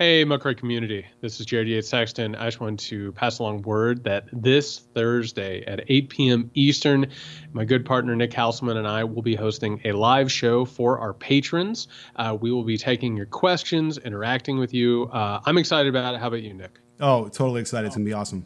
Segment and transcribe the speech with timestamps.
[0.00, 1.04] Hey, Muckrake community.
[1.22, 2.36] This is Jared Yates Sexton.
[2.36, 6.50] I just wanted to pass along word that this Thursday at 8 p.m.
[6.54, 7.10] Eastern,
[7.52, 11.12] my good partner Nick Hauselman and I will be hosting a live show for our
[11.12, 11.88] patrons.
[12.14, 15.10] Uh, we will be taking your questions, interacting with you.
[15.12, 16.20] Uh, I'm excited about it.
[16.20, 16.78] How about you, Nick?
[17.00, 17.88] Oh, totally excited.
[17.88, 18.44] It's going to be awesome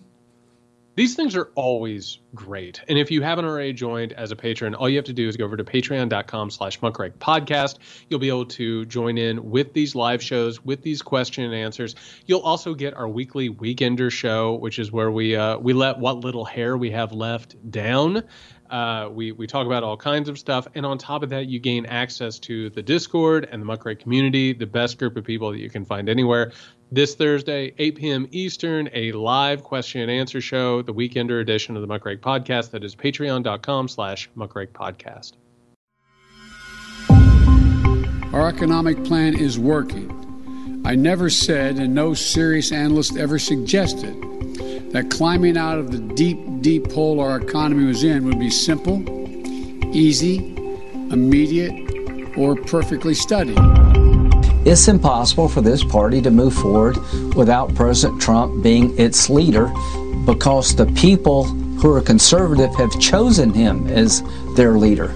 [0.95, 2.83] these things are always great.
[2.87, 5.37] And if you haven't already joined as a patron, all you have to do is
[5.37, 7.79] go over to patreon.com slash muckrake podcast.
[8.09, 11.95] You'll be able to join in with these live shows, with these question and answers.
[12.27, 16.19] You'll also get our weekly weekender show, which is where we uh, we let what
[16.19, 18.25] little hair we have left down.
[18.69, 21.59] Uh, we we talk about all kinds of stuff, and on top of that, you
[21.59, 25.59] gain access to the Discord and the Muckrake community, the best group of people that
[25.59, 26.53] you can find anywhere
[26.93, 28.29] this Thursday, 8 p.m.
[28.33, 32.71] Eastern, a live question and answer show, the weekender edition of the Muckrake Podcast.
[32.71, 35.33] That is patreon.com slash Muckrake Podcast.
[38.35, 40.83] Our economic plan is working.
[40.85, 44.15] I never said, and no serious analyst ever suggested,
[44.93, 49.03] that climbing out of the deep, deep hole our economy was in would be simple,
[49.97, 50.55] easy,
[51.11, 53.82] immediate, or perfectly studied.
[54.65, 56.97] It's impossible for this party to move forward
[57.35, 59.67] without President Trump being its leader
[60.25, 64.23] because the people who are conservative have chosen him as
[64.55, 65.09] their leader.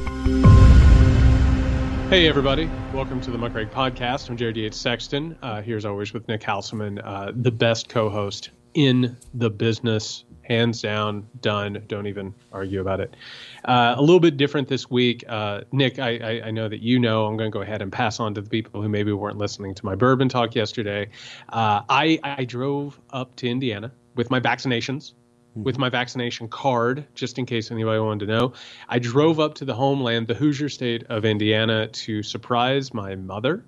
[2.08, 2.68] Hey, everybody.
[2.92, 4.28] Welcome to the Muckrake Podcast.
[4.28, 5.38] I'm Jared Yates Sexton.
[5.40, 10.80] Uh, here's always with Nick Hauselman, uh, the best co host in the business hands
[10.80, 11.82] down, done.
[11.88, 13.14] Don't even argue about it.
[13.64, 15.24] Uh, a little bit different this week.
[15.28, 17.26] Uh, Nick, I, I, I, know that you know.
[17.26, 19.74] I'm going to go ahead and pass on to the people who maybe weren't listening
[19.74, 21.08] to my bourbon talk yesterday.
[21.48, 25.12] Uh, I, I drove up to Indiana with my vaccinations.
[25.54, 25.62] Hmm.
[25.62, 28.52] With my vaccination card, just in case anybody wanted to know,
[28.88, 33.64] I drove up to the homeland, the Hoosier state of Indiana, to surprise my mother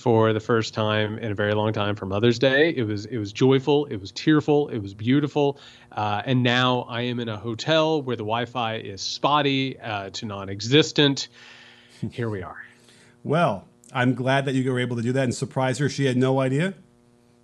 [0.00, 2.72] for the first time in a very long time for Mother's Day.
[2.74, 5.60] It was it was joyful, it was tearful, it was beautiful,
[5.92, 10.24] uh, and now I am in a hotel where the Wi-Fi is spotty uh, to
[10.24, 11.28] non-existent.
[12.12, 12.56] Here we are.
[13.24, 15.90] Well, I'm glad that you were able to do that and surprise her.
[15.90, 16.72] She had no idea.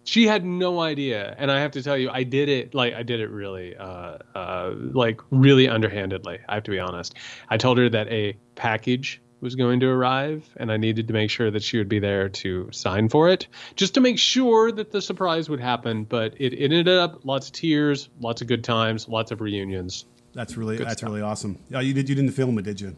[0.05, 3.03] She had no idea, and I have to tell you, I did it like I
[3.03, 6.39] did it really, uh, uh like really underhandedly.
[6.49, 7.17] I have to be honest.
[7.51, 11.31] I told her that a package was going to arrive, and I needed to make
[11.31, 14.91] sure that she would be there to sign for it, just to make sure that
[14.91, 16.05] the surprise would happen.
[16.05, 20.07] But it, it ended up lots of tears, lots of good times, lots of reunions.
[20.33, 21.09] That's really good that's stuff.
[21.09, 21.59] really awesome.
[21.71, 22.97] Yeah, you did you didn't film it, did you?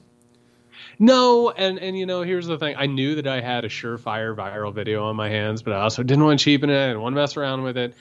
[0.98, 2.76] No, and and you know, here's the thing.
[2.76, 6.02] I knew that I had a surefire viral video on my hands, but I also
[6.02, 6.76] didn't want to cheapen it.
[6.76, 7.94] I didn't want to mess around with it.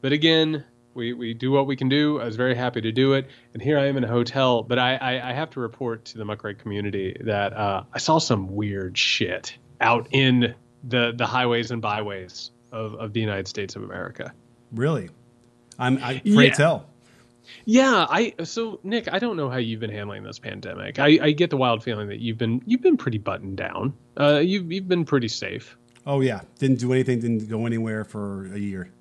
[0.00, 0.64] But again,
[0.94, 2.20] we, we do what we can do.
[2.20, 3.28] I was very happy to do it.
[3.54, 4.62] And here I am in a hotel.
[4.62, 8.18] But I, I, I have to report to the Muckrake community that uh, I saw
[8.18, 13.76] some weird shit out in the, the highways and byways of, of the United States
[13.76, 14.32] of America.
[14.72, 15.10] Really?
[15.78, 16.50] I'm, I'm afraid yeah.
[16.50, 16.86] to tell.
[17.64, 20.98] Yeah, I so Nick, I don't know how you've been handling this pandemic.
[20.98, 23.92] I, I get the wild feeling that you've been you've been pretty buttoned down.
[24.18, 25.76] Uh, you've you've been pretty safe.
[26.06, 28.92] Oh yeah, didn't do anything, didn't go anywhere for a year.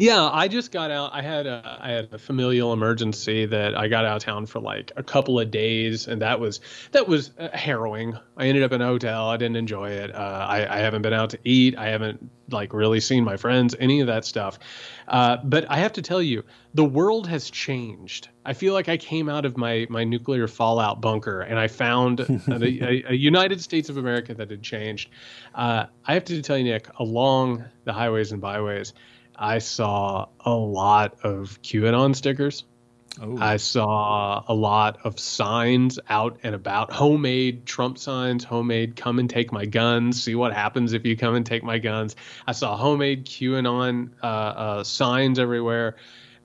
[0.00, 1.10] Yeah, I just got out.
[1.12, 4.60] I had a I had a familial emergency that I got out of town for
[4.60, 6.60] like a couple of days, and that was
[6.92, 8.16] that was uh, harrowing.
[8.36, 9.28] I ended up in a hotel.
[9.28, 10.14] I didn't enjoy it.
[10.14, 11.76] Uh, I, I haven't been out to eat.
[11.76, 13.74] I haven't like really seen my friends.
[13.76, 14.60] Any of that stuff.
[15.08, 16.44] Uh, but I have to tell you,
[16.74, 18.28] the world has changed.
[18.44, 22.20] I feel like I came out of my my nuclear fallout bunker and I found
[22.20, 25.10] a, a, a, United States of America that had changed.
[25.56, 28.92] Uh, I have to tell you, Nick, along the highways and byways
[29.38, 32.64] I saw a lot of QAnon stickers.
[33.20, 33.38] Oh.
[33.38, 39.28] I saw a lot of signs out and about, homemade Trump signs, homemade "Come and
[39.28, 42.16] take my guns." See what happens if you come and take my guns.
[42.46, 45.96] I saw homemade QAnon uh, uh, signs everywhere.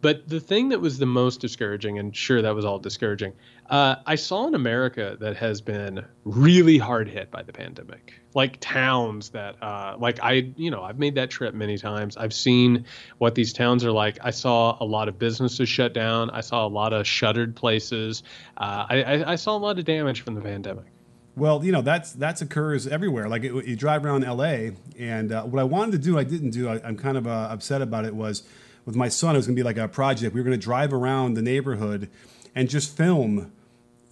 [0.02, 3.34] But the thing that was the most discouraging, and sure, that was all discouraging,
[3.70, 8.14] uh, I saw in America that has been really hard hit by the pandemic.
[8.36, 12.18] Like towns that, uh, like I, you know, I've made that trip many times.
[12.18, 12.86] I've seen
[13.20, 14.18] what these towns are like.
[14.22, 16.30] I saw a lot of businesses shut down.
[16.32, 18.24] I saw a lot of shuttered places.
[18.58, 20.86] Uh, I, I, I saw a lot of damage from the pandemic.
[21.36, 23.28] Well, you know that's that's occurs everywhere.
[23.28, 24.74] Like it, you drive around L.A.
[25.00, 26.70] and uh, what I wanted to do, I didn't do.
[26.70, 28.16] I, am kind of uh, upset about it.
[28.16, 28.44] Was
[28.86, 30.36] with my son, it was going to be like a project.
[30.36, 32.10] We were going to drive around the neighborhood
[32.56, 33.52] and just film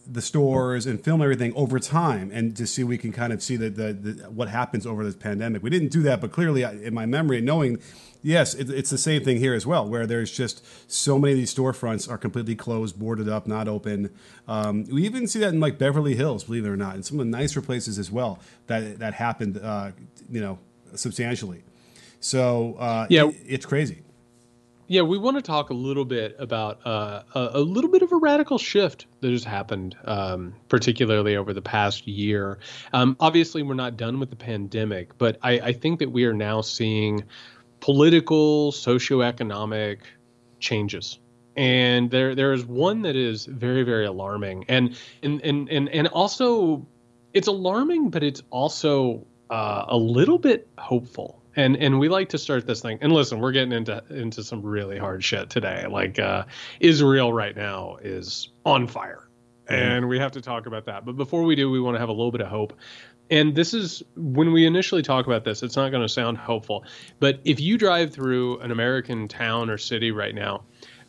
[0.08, 3.56] the stores and film everything over time and to see we can kind of see
[3.56, 5.62] the, the, the, what happens over this pandemic.
[5.62, 7.80] We didn't do that, but clearly in my memory, knowing,
[8.22, 11.38] yes, it, it's the same thing here as well, where there's just so many of
[11.38, 14.10] these storefronts are completely closed, boarded up, not open.
[14.48, 17.20] Um, we even see that in like Beverly Hills, believe it or not, and some
[17.20, 19.92] of the nicer places as well that that happened, uh,
[20.30, 20.60] you know,
[20.96, 21.64] substantially.
[22.20, 24.04] So uh, yeah, it, it's crazy.
[24.92, 28.12] Yeah, we want to talk a little bit about uh, a, a, little bit of
[28.12, 32.60] a radical shift that has happened, um, particularly over the past year.
[32.92, 36.34] Um, obviously, we're not done with the pandemic, but I, I think that we are
[36.34, 37.24] now seeing
[37.80, 40.00] political, socioeconomic
[40.60, 41.20] changes.
[41.56, 44.66] And there there is one that is very very alarming.
[44.68, 46.86] And and and and, and also
[47.34, 52.38] it's alarming but it's also uh, a little bit hopeful and and we like to
[52.38, 53.00] start this thing.
[53.02, 55.86] And listen we're getting into into some really hard shit today.
[55.88, 56.46] Like uh,
[56.80, 59.28] israel right now is on fire.
[59.68, 59.76] Mm-hmm.
[59.76, 61.06] and we have to talk about that.
[61.06, 62.74] But before we do we want to have a little bit of hope.
[63.30, 66.86] And this is when we initially talk about this it's not going to sound hopeful.
[67.20, 70.64] But if you drive through an american town or city right now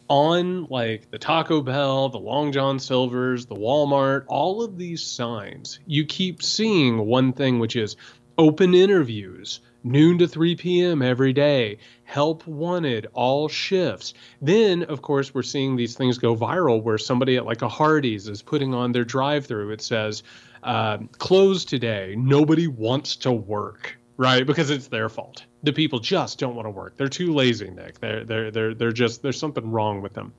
[0.09, 5.81] on like the Taco Bell, the Long John Silver's, the Walmart, all of these signs,
[5.87, 7.97] you keep seeing one thing, which is
[8.37, 11.02] open interviews, noon to 3 p.m.
[11.02, 14.14] every day, help wanted, all shifts.
[14.40, 18.29] Then, of course, we're seeing these things go viral where somebody at like a Hardee's
[18.29, 20.23] is putting on their drive through, it says,
[20.62, 24.46] uh, closed today, nobody wants to work right?
[24.46, 25.44] Because it's their fault.
[25.62, 26.96] The people just don't want to work.
[26.96, 27.99] They're too lazy, Nick.
[28.00, 30.32] They're they're they're they're just there's something wrong with them.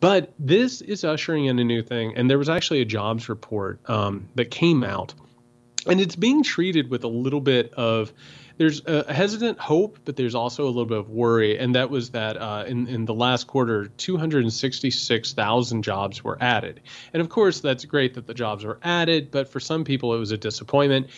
[0.00, 3.78] But this is ushering in a new thing, and there was actually a jobs report
[3.88, 5.14] um, that came out,
[5.86, 8.12] and it's being treated with a little bit of
[8.56, 12.10] there's a hesitant hope, but there's also a little bit of worry, and that was
[12.10, 16.80] that uh, in in the last quarter, 266,000 jobs were added,
[17.12, 20.18] and of course that's great that the jobs were added, but for some people it
[20.18, 21.08] was a disappointment.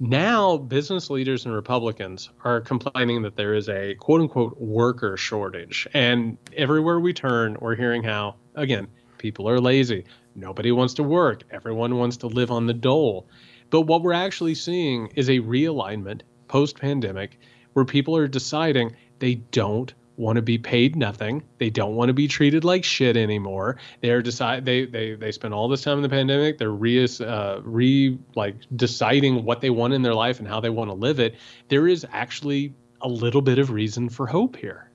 [0.00, 5.86] Now, business leaders and Republicans are complaining that there is a quote unquote worker shortage.
[5.94, 8.88] And everywhere we turn, we're hearing how, again,
[9.18, 10.04] people are lazy.
[10.34, 11.44] Nobody wants to work.
[11.52, 13.28] Everyone wants to live on the dole.
[13.70, 16.22] But what we're actually seeing is a realignment
[16.54, 17.36] post pandemic
[17.72, 21.42] where people are deciding they don't want to be paid nothing.
[21.58, 23.78] They don't want to be treated like shit anymore.
[24.02, 26.58] They're decide they they they spend all this time in the pandemic.
[26.58, 30.70] They're re uh, re like deciding what they want in their life and how they
[30.70, 31.34] want to live it.
[31.66, 34.88] There is actually a little bit of reason for hope here.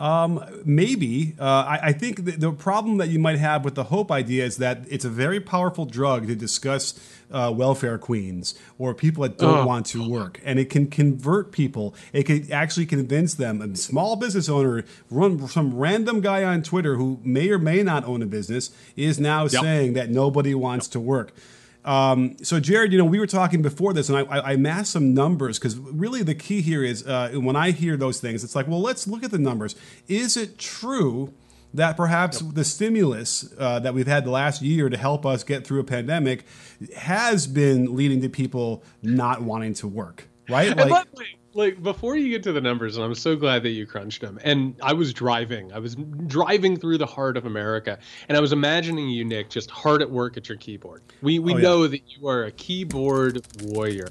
[0.00, 1.34] Um, maybe.
[1.38, 4.46] Uh, I, I, think the, the, problem that you might have with the hope idea
[4.46, 6.98] is that it's a very powerful drug to discuss
[7.30, 9.66] uh, welfare queens or people that don't oh.
[9.66, 11.94] want to work, and it can convert people.
[12.14, 13.60] It can actually convince them.
[13.60, 18.04] A small business owner, run some random guy on Twitter who may or may not
[18.06, 19.62] own a business, is now yep.
[19.62, 20.92] saying that nobody wants yep.
[20.92, 21.32] to work.
[21.90, 24.92] Um, so, Jared, you know, we were talking before this, and I, I, I massed
[24.92, 28.54] some numbers because really the key here is uh, when I hear those things, it's
[28.54, 29.74] like, well, let's look at the numbers.
[30.06, 31.34] Is it true
[31.74, 32.54] that perhaps yep.
[32.54, 35.84] the stimulus uh, that we've had the last year to help us get through a
[35.84, 36.44] pandemic
[36.96, 40.28] has been leading to people not wanting to work?
[40.48, 40.76] Right?
[40.76, 41.08] Like,
[41.54, 44.38] like before you get to the numbers and i'm so glad that you crunched them
[44.44, 45.72] and i was driving.
[45.72, 47.98] I was driving through the heart of america
[48.28, 51.02] and i was imagining you nick just hard at work at your keyboard.
[51.22, 51.62] We we oh, yeah.
[51.62, 54.08] know that you are a keyboard warrior.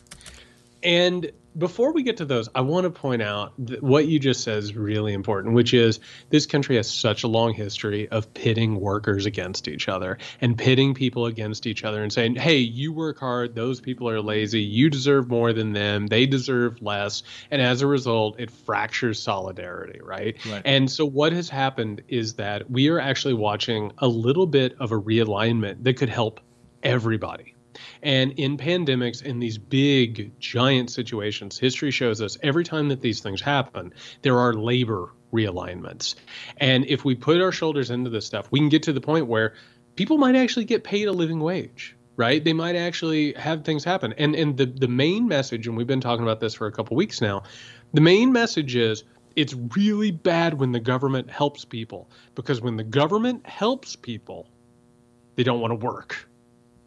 [0.84, 4.44] And before we get to those, I want to point out that what you just
[4.44, 6.00] said is really important, which is
[6.30, 10.94] this country has such a long history of pitting workers against each other and pitting
[10.94, 14.90] people against each other and saying, hey, you work hard, those people are lazy, you
[14.90, 17.24] deserve more than them, they deserve less.
[17.52, 20.38] And as a result, it fractures solidarity, right?
[20.46, 20.62] right.
[20.66, 24.92] And so what has happened is that we are actually watching a little bit of
[24.92, 26.40] a realignment that could help
[26.84, 27.56] everybody
[28.02, 33.22] and in pandemics, in these big, giant situations, history shows us every time that these
[33.22, 36.16] things happen, there are labor realignments.
[36.58, 39.28] And if we put our shoulders into this stuff, we can get to the point
[39.28, 39.54] where
[39.96, 42.44] people might actually get paid a living wage right?
[42.44, 44.14] They might actually have things happen.
[44.18, 46.98] And and the the main message and we've been talking about this for a couple
[46.98, 47.44] weeks now
[47.94, 49.04] the main message is
[49.36, 54.48] it's really bad when the government helps people because when the government helps people
[55.36, 56.29] they don't want to work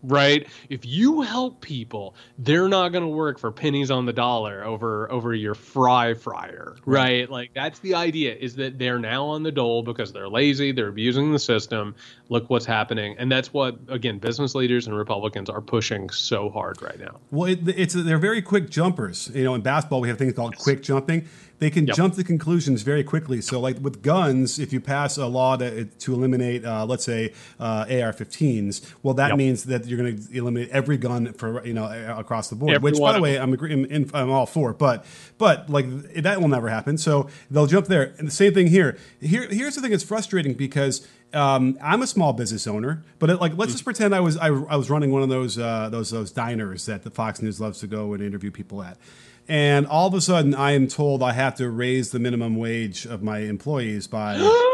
[0.03, 0.47] right?
[0.69, 5.11] If you help people, they're not going to work for pennies on the dollar over
[5.11, 7.29] over your fry fryer, right?
[7.31, 10.89] Like that's the idea is that they're now on the dole because they're lazy, they're
[10.89, 11.95] abusing the system.
[12.29, 16.83] Look what's happening, and that's what again business leaders and Republicans are pushing so hard
[16.83, 17.21] right now.
[17.31, 19.31] Well, it, it's they're very quick jumpers.
[19.35, 21.29] You know, in basketball we have things called quick jumping
[21.63, 21.95] they can yep.
[21.95, 23.41] jump to conclusions very quickly.
[23.41, 27.35] So, like with guns, if you pass a law to, to eliminate, uh, let's say,
[27.61, 29.39] uh, AR-15s, well, that yep.
[29.39, 31.87] means that you're going to eliminate every gun for you know
[32.19, 32.75] across the board.
[32.75, 34.73] Every which, by the way, I'm, I'm, I'm all for.
[34.73, 35.07] But
[35.39, 36.99] but like that will never happen.
[36.99, 38.13] So they'll jump there.
[38.19, 38.99] And the same thing here.
[39.21, 41.07] Here here's the thing that's frustrating because.
[41.35, 43.77] Um, I'm a small business owner, but it, like let's mm.
[43.77, 46.85] just pretend I was I, I was running one of those uh, those those diners
[46.85, 48.99] that the Fox News loves to go and interview people at
[49.49, 53.07] and all of a sudden I am told I have to raise the minimum wage
[53.07, 54.37] of my employees by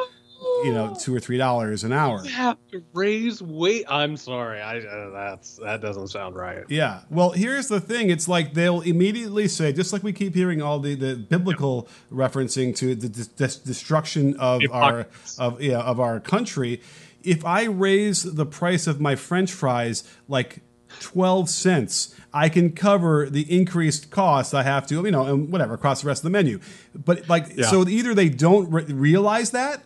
[0.64, 2.25] you know two or three dollars an hour.
[2.25, 3.84] You have to raise weight.
[3.88, 6.64] I'm sorry, I uh, that's that doesn't sound right.
[6.68, 7.00] Yeah.
[7.10, 8.10] Well, here's the thing.
[8.10, 12.75] It's like they'll immediately say, just like we keep hearing all the, the biblical referencing
[12.76, 15.06] to the destruction of our
[15.38, 16.80] of yeah of our country.
[17.25, 20.62] If I raise the price of my French fries like
[21.00, 25.75] twelve cents, I can cover the increased cost I have to, you know, and whatever
[25.75, 26.61] across the rest of the menu.
[26.95, 27.66] But like, yeah.
[27.66, 29.83] so either they don't re- realize that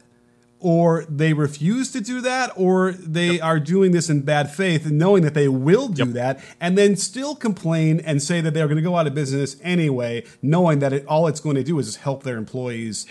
[0.62, 3.42] or they refuse to do that, or they yep.
[3.42, 6.14] are doing this in bad faith, knowing that they will do yep.
[6.14, 9.56] that, and then still complain and say that they're going to go out of business
[9.62, 13.06] anyway, knowing that it, all it's going to do is just help their employees.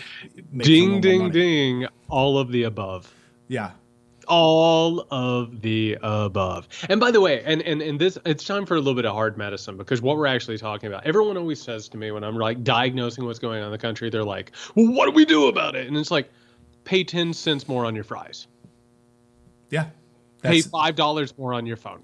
[0.56, 1.86] ding, ding, ding!
[2.08, 3.12] All of the above.
[3.48, 3.72] Yeah.
[4.34, 6.66] All of the above.
[6.88, 9.12] And by the way, and, and and this it's time for a little bit of
[9.12, 11.06] hard medicine because what we're actually talking about.
[11.06, 14.08] Everyone always says to me when I'm like diagnosing what's going on in the country,
[14.08, 16.30] they're like, "Well, what do we do about it?" And it's like
[16.84, 18.46] pay 10 cents more on your fries.
[19.70, 19.90] Yeah.
[20.42, 22.02] Pay $5 more on your phone.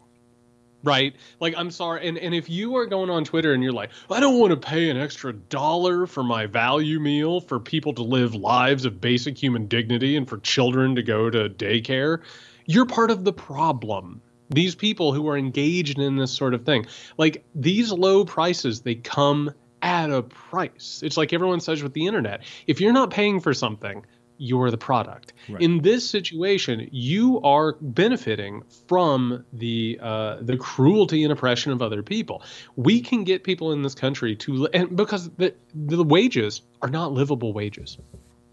[0.84, 1.16] Right?
[1.40, 2.06] Like, I'm sorry.
[2.06, 4.56] And, and if you are going on Twitter and you're like, I don't want to
[4.56, 9.36] pay an extra dollar for my value meal for people to live lives of basic
[9.36, 12.22] human dignity and for children to go to daycare,
[12.66, 14.20] you're part of the problem
[14.50, 18.94] these people who are engaged in this sort of thing like these low prices they
[18.94, 23.40] come at a price it's like everyone says with the internet if you're not paying
[23.40, 24.04] for something
[24.38, 25.32] you're the product.
[25.48, 25.60] Right.
[25.60, 32.02] In this situation, you are benefiting from the uh, the cruelty and oppression of other
[32.02, 32.42] people.
[32.76, 37.12] We can get people in this country to and because the the wages are not
[37.12, 37.98] livable wages.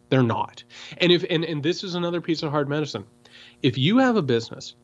[0.09, 0.63] They're not.
[0.97, 3.05] And if and, and this is another piece of hard medicine.
[3.61, 4.75] If you have a business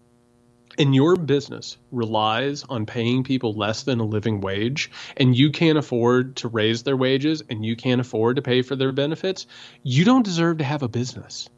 [0.78, 5.78] and your business relies on paying people less than a living wage and you can't
[5.78, 9.48] afford to raise their wages and you can't afford to pay for their benefits,
[9.84, 11.50] you don't deserve to have a business.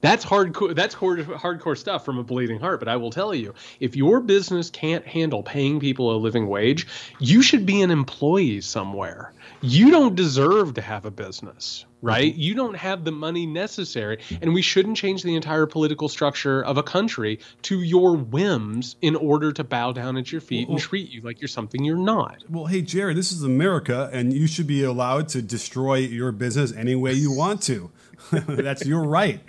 [0.00, 0.74] That's hardcore.
[0.74, 2.78] That's hard, hardcore stuff from a bleeding heart.
[2.78, 6.86] But I will tell you, if your business can't handle paying people a living wage,
[7.18, 9.32] you should be an employee somewhere.
[9.60, 12.32] You don't deserve to have a business, right?
[12.32, 12.40] Mm-hmm.
[12.40, 16.78] You don't have the money necessary, and we shouldn't change the entire political structure of
[16.78, 20.82] a country to your whims in order to bow down at your feet well, and
[20.82, 22.44] treat you like you're something you're not.
[22.48, 26.72] Well, hey, Jared, this is America, and you should be allowed to destroy your business
[26.74, 27.90] any way you want to.
[28.30, 29.40] That's your right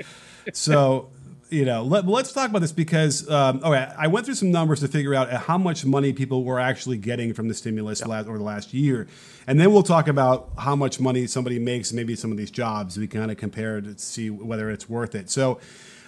[0.54, 1.10] so
[1.50, 4.82] you know, let, us talk about this because um, okay, I went through some numbers
[4.82, 8.38] to figure out how much money people were actually getting from the stimulus last, over
[8.38, 9.08] the last year,
[9.48, 12.98] and then we'll talk about how much money somebody makes, maybe some of these jobs.
[12.98, 15.30] We kind of compare to see whether it's worth it.
[15.30, 15.60] So,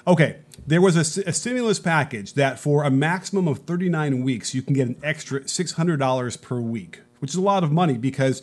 [0.06, 4.62] okay, there was a, a stimulus package that for a maximum of 39 weeks, you
[4.62, 8.42] can get an extra $600 per week, which is a lot of money because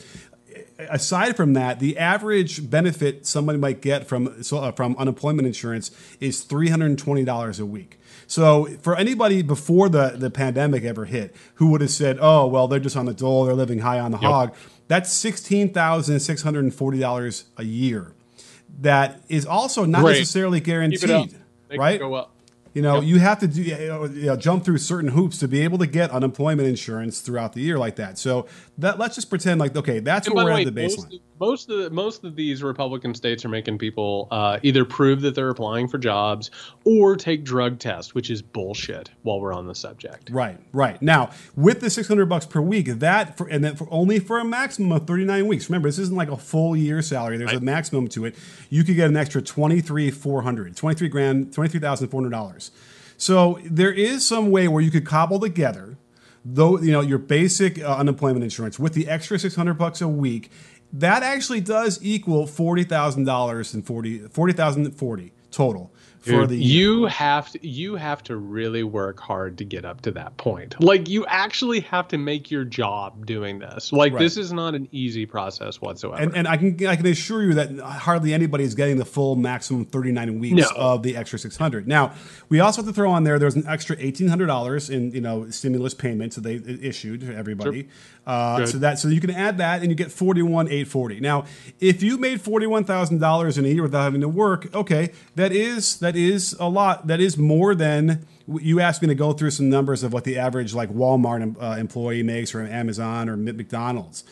[0.79, 6.43] aside from that, the average benefit somebody might get from uh, from unemployment insurance is
[6.43, 7.99] three hundred and twenty dollars a week.
[8.27, 12.69] So for anybody before the the pandemic ever hit, who would have said, "Oh, well,
[12.69, 14.31] they're just on the dole, they're living high on the yep.
[14.31, 14.55] hog,"
[14.87, 18.13] that's sixteen thousand six hundred and forty dollars a year.
[18.81, 20.19] That is also not Great.
[20.19, 21.35] necessarily guaranteed,
[21.77, 21.99] right?
[21.99, 22.35] Go up.
[22.79, 23.05] You know, yep.
[23.07, 26.13] you have to do you know, jump through certain hoops to be able to get
[26.13, 28.19] unemployment insurance throughout the year like that.
[28.19, 28.47] So
[28.79, 31.13] that let's just pretend like okay, that's and where we're way, at the baseline most
[31.13, 35.51] of the, most of these Republican states are making people uh, either prove that they're
[35.51, 36.51] applying for jobs
[36.85, 39.11] or take drug tests, which is bullshit.
[39.23, 41.01] While we're on the subject, right, right.
[41.01, 44.39] Now with the six hundred bucks per week, that for, and then for only for
[44.39, 45.69] a maximum of thirty nine weeks.
[45.69, 47.37] Remember, this isn't like a full year salary.
[47.37, 47.63] There's right.
[47.63, 48.35] a maximum to it.
[48.71, 52.09] You could get an extra twenty three four hundred, twenty three grand, twenty three thousand
[52.09, 52.71] four hundred dollars.
[53.17, 55.99] So there is some way where you could cobble together
[56.45, 60.51] though you know your basic uh, unemployment insurance with the extra 600 bucks a week
[60.93, 66.57] that actually does equal forty thousand dollars and forty forty thousand forty total for the
[66.57, 70.81] you have to you have to really work hard to get up to that point
[70.83, 74.19] like you actually have to make your job doing this like right.
[74.19, 77.55] this is not an easy process whatsoever and, and i can i can assure you
[77.55, 80.77] that hardly anybody is getting the full maximum 39 weeks no.
[80.77, 82.13] of the extra 600 now
[82.49, 85.95] we also have to throw on there there's an extra $1800 in you know stimulus
[85.95, 87.91] payments that they issued to everybody sure.
[88.29, 91.19] Uh, so that so you can add that and you get forty one eight forty.
[91.19, 91.47] Now,
[91.81, 96.15] if you made $41,000 in a year without having to work, okay, that is that
[96.15, 97.07] is a lot.
[97.07, 100.39] That is more than you asked me to go through some numbers of what the
[100.39, 104.25] average like Walmart uh, employee makes or Amazon or McDonald's.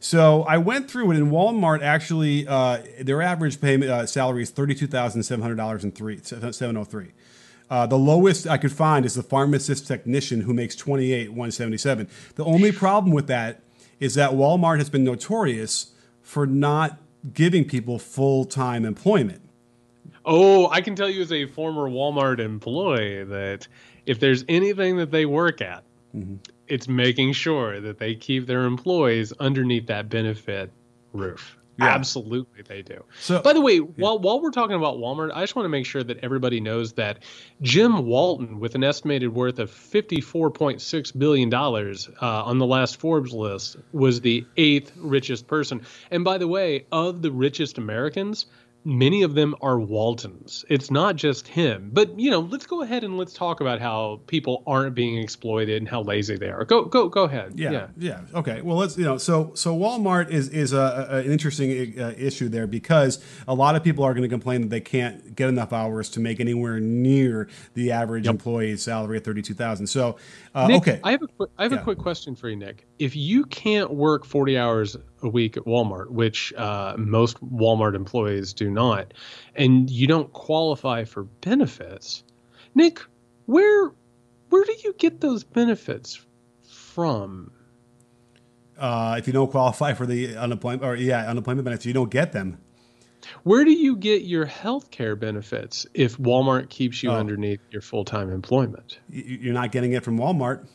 [0.00, 4.50] So I went through it, and Walmart actually uh, their average payment uh, salary is
[4.50, 7.12] thirty two thousand seven hundred dollars and three seven oh three.
[7.72, 11.50] Uh, the lowest I could find is the pharmacist technician who makes twenty eight one
[11.50, 12.06] seventy seven.
[12.34, 13.62] The only problem with that
[13.98, 16.98] is that Walmart has been notorious for not
[17.32, 19.40] giving people full time employment.
[20.26, 23.66] Oh, I can tell you as a former Walmart employee that
[24.04, 25.82] if there's anything that they work at,
[26.14, 26.36] mm-hmm.
[26.68, 30.70] it's making sure that they keep their employees underneath that benefit
[31.14, 31.56] roof.
[31.82, 31.94] Yeah.
[31.94, 33.04] Absolutely, they do.
[33.20, 33.82] So, by the way, yeah.
[33.96, 36.92] while while we're talking about Walmart, I just want to make sure that everybody knows
[36.94, 37.22] that
[37.60, 42.66] Jim Walton, with an estimated worth of fifty-four point six billion dollars uh, on the
[42.66, 45.82] last Forbes list, was the eighth richest person.
[46.10, 48.46] And by the way, of the richest Americans,
[48.84, 50.64] many of them are Waltons.
[50.68, 51.90] It's not just him.
[51.92, 55.76] But, you know, let's go ahead and let's talk about how people aren't being exploited
[55.78, 56.64] and how lazy they are.
[56.64, 57.58] Go go go ahead.
[57.58, 57.70] Yeah.
[57.70, 57.86] Yeah.
[57.98, 58.20] yeah.
[58.34, 58.60] Okay.
[58.62, 62.48] Well, let's, you know, so so Walmart is is a, a an interesting uh, issue
[62.48, 65.72] there because a lot of people are going to complain that they can't get enough
[65.72, 68.34] hours to make anywhere near the average yep.
[68.34, 69.86] employee's salary at 32,000.
[69.86, 70.16] So,
[70.54, 71.00] uh, Nick, okay.
[71.04, 71.80] I have a quick, I have yeah.
[71.80, 72.86] a quick question for you, Nick.
[72.98, 78.52] If you can't work 40 hours a week at Walmart, which uh, most Walmart employees
[78.52, 79.14] do not,
[79.54, 82.24] and you don't qualify for benefits,
[82.74, 83.00] Nick,
[83.46, 83.92] where
[84.50, 86.20] where do you get those benefits
[86.68, 87.50] from?
[88.78, 92.32] Uh, if you don't qualify for the unemployment or yeah unemployment benefits, you don't get
[92.32, 92.58] them.
[93.44, 97.14] Where do you get your health care benefits if Walmart keeps you oh.
[97.14, 98.98] underneath your full time employment?
[99.08, 100.66] You're not getting it from Walmart.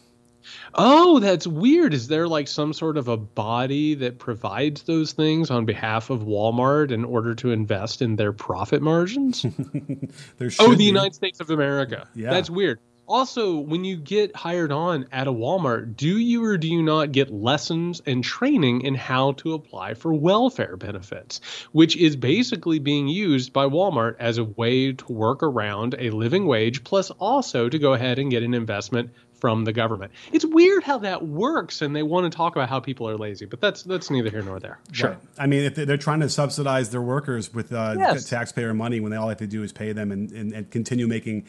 [0.74, 1.94] Oh, that's weird.
[1.94, 6.22] Is there like some sort of a body that provides those things on behalf of
[6.22, 9.46] Walmart in order to invest in their profit margins?
[10.60, 10.84] oh, the be.
[10.84, 12.08] United States of America.
[12.16, 12.32] Yeah.
[12.32, 12.80] That's weird.
[13.08, 17.14] Also, when you get hired on at a Walmart, do you or do you not
[17.14, 21.40] get lessons and training in how to apply for welfare benefits,
[21.72, 26.48] which is basically being used by Walmart as a way to work around a living
[26.48, 30.12] wage, plus also to go ahead and get an investment from the government.
[30.32, 33.46] It's weird how that works, and they want to talk about how people are lazy,
[33.46, 34.80] but that's that's neither here nor there.
[34.92, 35.12] Sure.
[35.12, 35.20] Right.
[35.38, 38.30] I mean, if they're trying to subsidize their workers with uh, yes.
[38.30, 41.08] taxpayer money when they all have to do is pay them and, and, and continue
[41.08, 41.48] making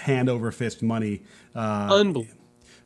[0.00, 1.22] hand over fist money.
[1.54, 2.36] Uh, Unbelievable.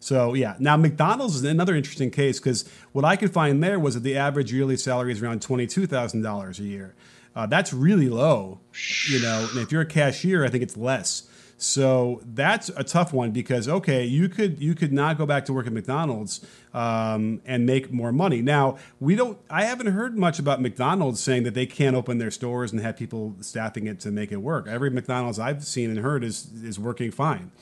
[0.01, 3.95] So yeah, now McDonald's is another interesting case because what I could find there was
[3.95, 6.95] that the average yearly salary is around twenty two thousand dollars a year.
[7.35, 8.61] Uh, that's really low,
[9.09, 9.49] you know.
[9.51, 11.29] And if you're a cashier, I think it's less.
[11.57, 15.53] So that's a tough one because okay, you could you could not go back to
[15.53, 18.43] work at McDonald's um, and make more money.
[18.43, 19.38] Now we don't.
[19.49, 22.97] I haven't heard much about McDonald's saying that they can't open their stores and have
[22.97, 24.67] people staffing it to make it work.
[24.67, 27.53] Every McDonald's I've seen and heard is is working fine.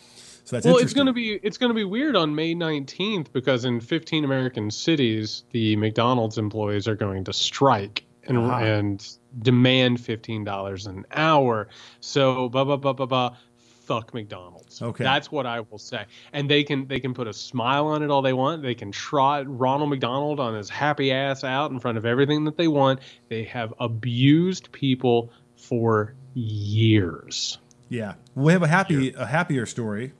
[0.44, 3.32] So that's well, it's going to be it's going to be weird on May 19th
[3.32, 8.64] because in 15 American cities, the McDonald's employees are going to strike and uh-huh.
[8.64, 11.68] and demand fifteen dollars an hour.
[12.00, 13.36] So blah blah blah blah blah
[13.92, 14.80] fuck McDonald's.
[14.80, 16.04] Okay, that's what I will say.
[16.32, 18.62] And they can they can put a smile on it all they want.
[18.62, 22.56] They can trot Ronald McDonald on his happy ass out in front of everything that
[22.56, 23.00] they want.
[23.28, 27.58] They have abused people for years.
[27.88, 30.12] Yeah, we have a happy a happier story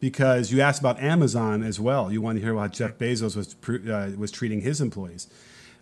[0.00, 2.12] because you asked about Amazon as well.
[2.12, 3.56] You want to hear how Jeff Bezos was
[3.88, 5.28] uh, was treating his employees.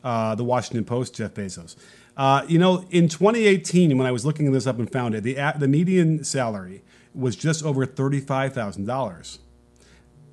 [0.05, 1.76] Uh, the Washington Post, Jeff Bezos.
[2.16, 5.37] Uh, you know, in 2018, when I was looking this up and found it, the
[5.59, 6.83] the median salary
[7.14, 9.38] was just over $35,000.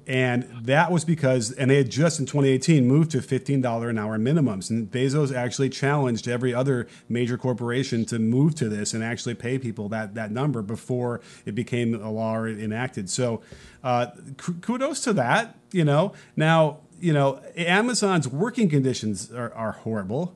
[0.10, 4.18] And that was because, and they had just in 2018 moved to $15 an hour
[4.18, 4.72] minimums.
[4.72, 9.60] And Bezos actually challenged every other major corporation to move to this and actually pay
[9.60, 13.08] people that, that number before it became a law enacted.
[13.08, 13.42] So
[13.84, 16.14] uh, kudos to that, you know.
[16.36, 20.36] Now, you know, Amazon's working conditions are, are horrible,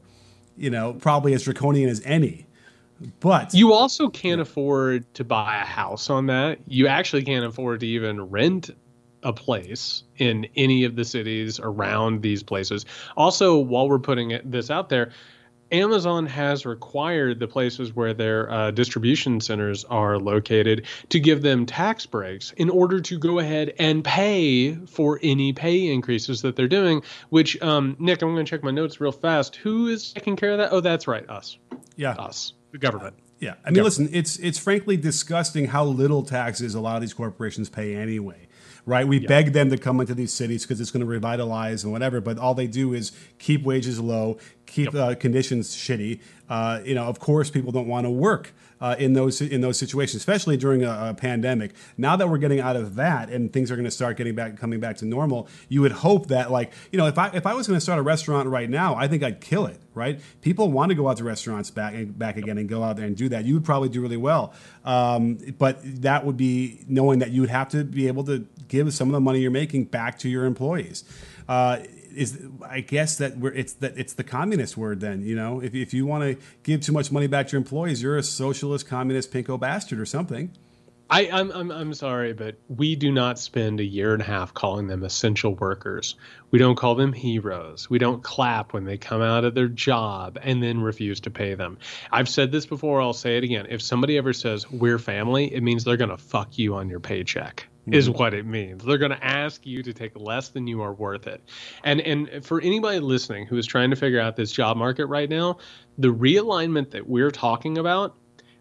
[0.55, 2.45] you know, probably as draconian as any.
[3.19, 6.59] But you also can't afford to buy a house on that.
[6.67, 8.69] You actually can't afford to even rent
[9.23, 12.85] a place in any of the cities around these places.
[13.17, 15.11] Also, while we're putting it, this out there,
[15.71, 21.65] Amazon has required the places where their uh, distribution centers are located to give them
[21.65, 26.67] tax breaks in order to go ahead and pay for any pay increases that they're
[26.67, 27.01] doing.
[27.29, 29.55] Which, um, Nick, I'm going to check my notes real fast.
[29.55, 30.71] Who is taking care of that?
[30.71, 31.57] Oh, that's right, us.
[31.95, 33.15] Yeah, us the government.
[33.39, 37.13] Yeah, I mean, listen, it's it's frankly disgusting how little taxes a lot of these
[37.13, 38.47] corporations pay anyway.
[38.85, 39.07] Right?
[39.07, 39.27] We yeah.
[39.27, 42.37] beg them to come into these cities because it's going to revitalize and whatever, but
[42.37, 44.95] all they do is keep wages low, keep yep.
[44.95, 46.19] uh, conditions shitty.
[46.49, 49.79] Uh, you know, of course, people don't want to work uh, in those in those
[49.79, 51.71] situations, especially during a, a, pandemic.
[51.97, 54.57] Now that we're getting out of that and things are going to start getting back
[54.57, 57.53] coming back to normal, you would hope that like you know if I if I
[57.53, 59.79] was going to start a restaurant right now, I think I'd kill it.
[59.95, 60.19] Right?
[60.41, 63.05] People want to go out to restaurants back and back again and go out there
[63.05, 63.45] and do that.
[63.45, 67.51] You would probably do really well, um, but that would be knowing that you would
[67.51, 70.45] have to be able to give some of the money you're making back to your
[70.45, 71.03] employees.
[71.47, 71.79] Uh,
[72.15, 75.73] is I guess that we're it's that it's the communist word then you know if
[75.73, 78.87] if you want to give too much money back to your employees you're a socialist
[78.87, 80.51] communist pinko bastard or something.
[81.09, 84.53] I, I'm, I'm I'm sorry, but we do not spend a year and a half
[84.53, 86.15] calling them essential workers.
[86.49, 87.89] We don't call them heroes.
[87.89, 91.53] We don't clap when they come out of their job and then refuse to pay
[91.53, 91.77] them.
[92.11, 93.01] I've said this before.
[93.01, 93.67] I'll say it again.
[93.69, 97.67] If somebody ever says we're family, it means they're gonna fuck you on your paycheck.
[97.83, 97.95] Mm-hmm.
[97.95, 98.81] Is what it means.
[98.85, 101.43] They're going to ask you to take less than you are worth it.
[101.83, 105.29] And and for anybody listening who is trying to figure out this job market right
[105.29, 105.57] now,
[105.97, 108.15] the realignment that we're talking about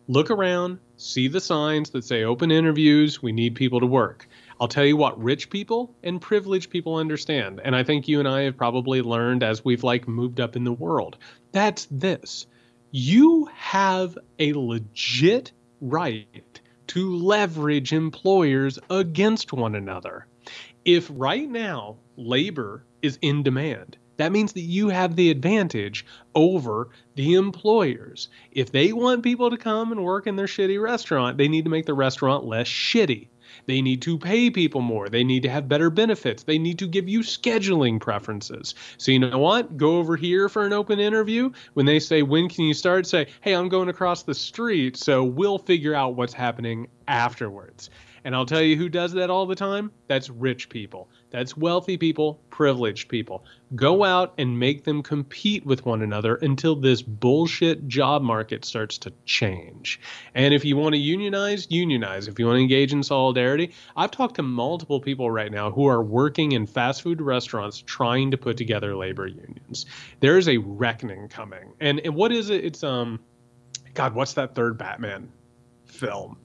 [0.09, 4.27] look around, see the signs that say open interviews, we need people to work.
[4.61, 7.61] I'll tell you what rich people and privileged people understand.
[7.65, 10.65] And I think you and I have probably learned as we've like moved up in
[10.65, 11.17] the world.
[11.53, 12.47] That's this.
[12.91, 16.52] You have a legit right
[16.93, 20.27] to leverage employers against one another.
[20.85, 26.91] If right now labor is in demand, that means that you have the advantage over
[27.15, 28.29] the employers.
[28.51, 31.71] If they want people to come and work in their shitty restaurant, they need to
[31.71, 33.29] make the restaurant less shitty.
[33.67, 35.09] They need to pay people more.
[35.09, 36.43] They need to have better benefits.
[36.43, 38.75] They need to give you scheduling preferences.
[38.99, 39.77] So, you know what?
[39.77, 41.51] Go over here for an open interview.
[41.75, 43.07] When they say, When can you start?
[43.07, 44.97] Say, Hey, I'm going across the street.
[44.97, 47.91] So, we'll figure out what's happening afterwards.
[48.25, 49.91] And I'll tell you who does that all the time?
[50.07, 51.09] That's rich people.
[51.31, 53.45] That's wealthy people, privileged people.
[53.75, 58.99] Go out and make them compete with one another until this bullshit job market starts
[58.99, 60.01] to change.
[60.35, 62.29] And if you want to unionize, unionize.
[62.29, 65.87] If you want to engage in solidarity, I've talked to multiple people right now who
[65.87, 69.87] are working in fast food restaurants trying to put together labor unions.
[70.21, 71.73] There is a reckoning coming.
[71.81, 72.65] And, and what is it?
[72.65, 73.21] It's um
[73.95, 75.31] God, what's that third Batman
[75.85, 76.39] film?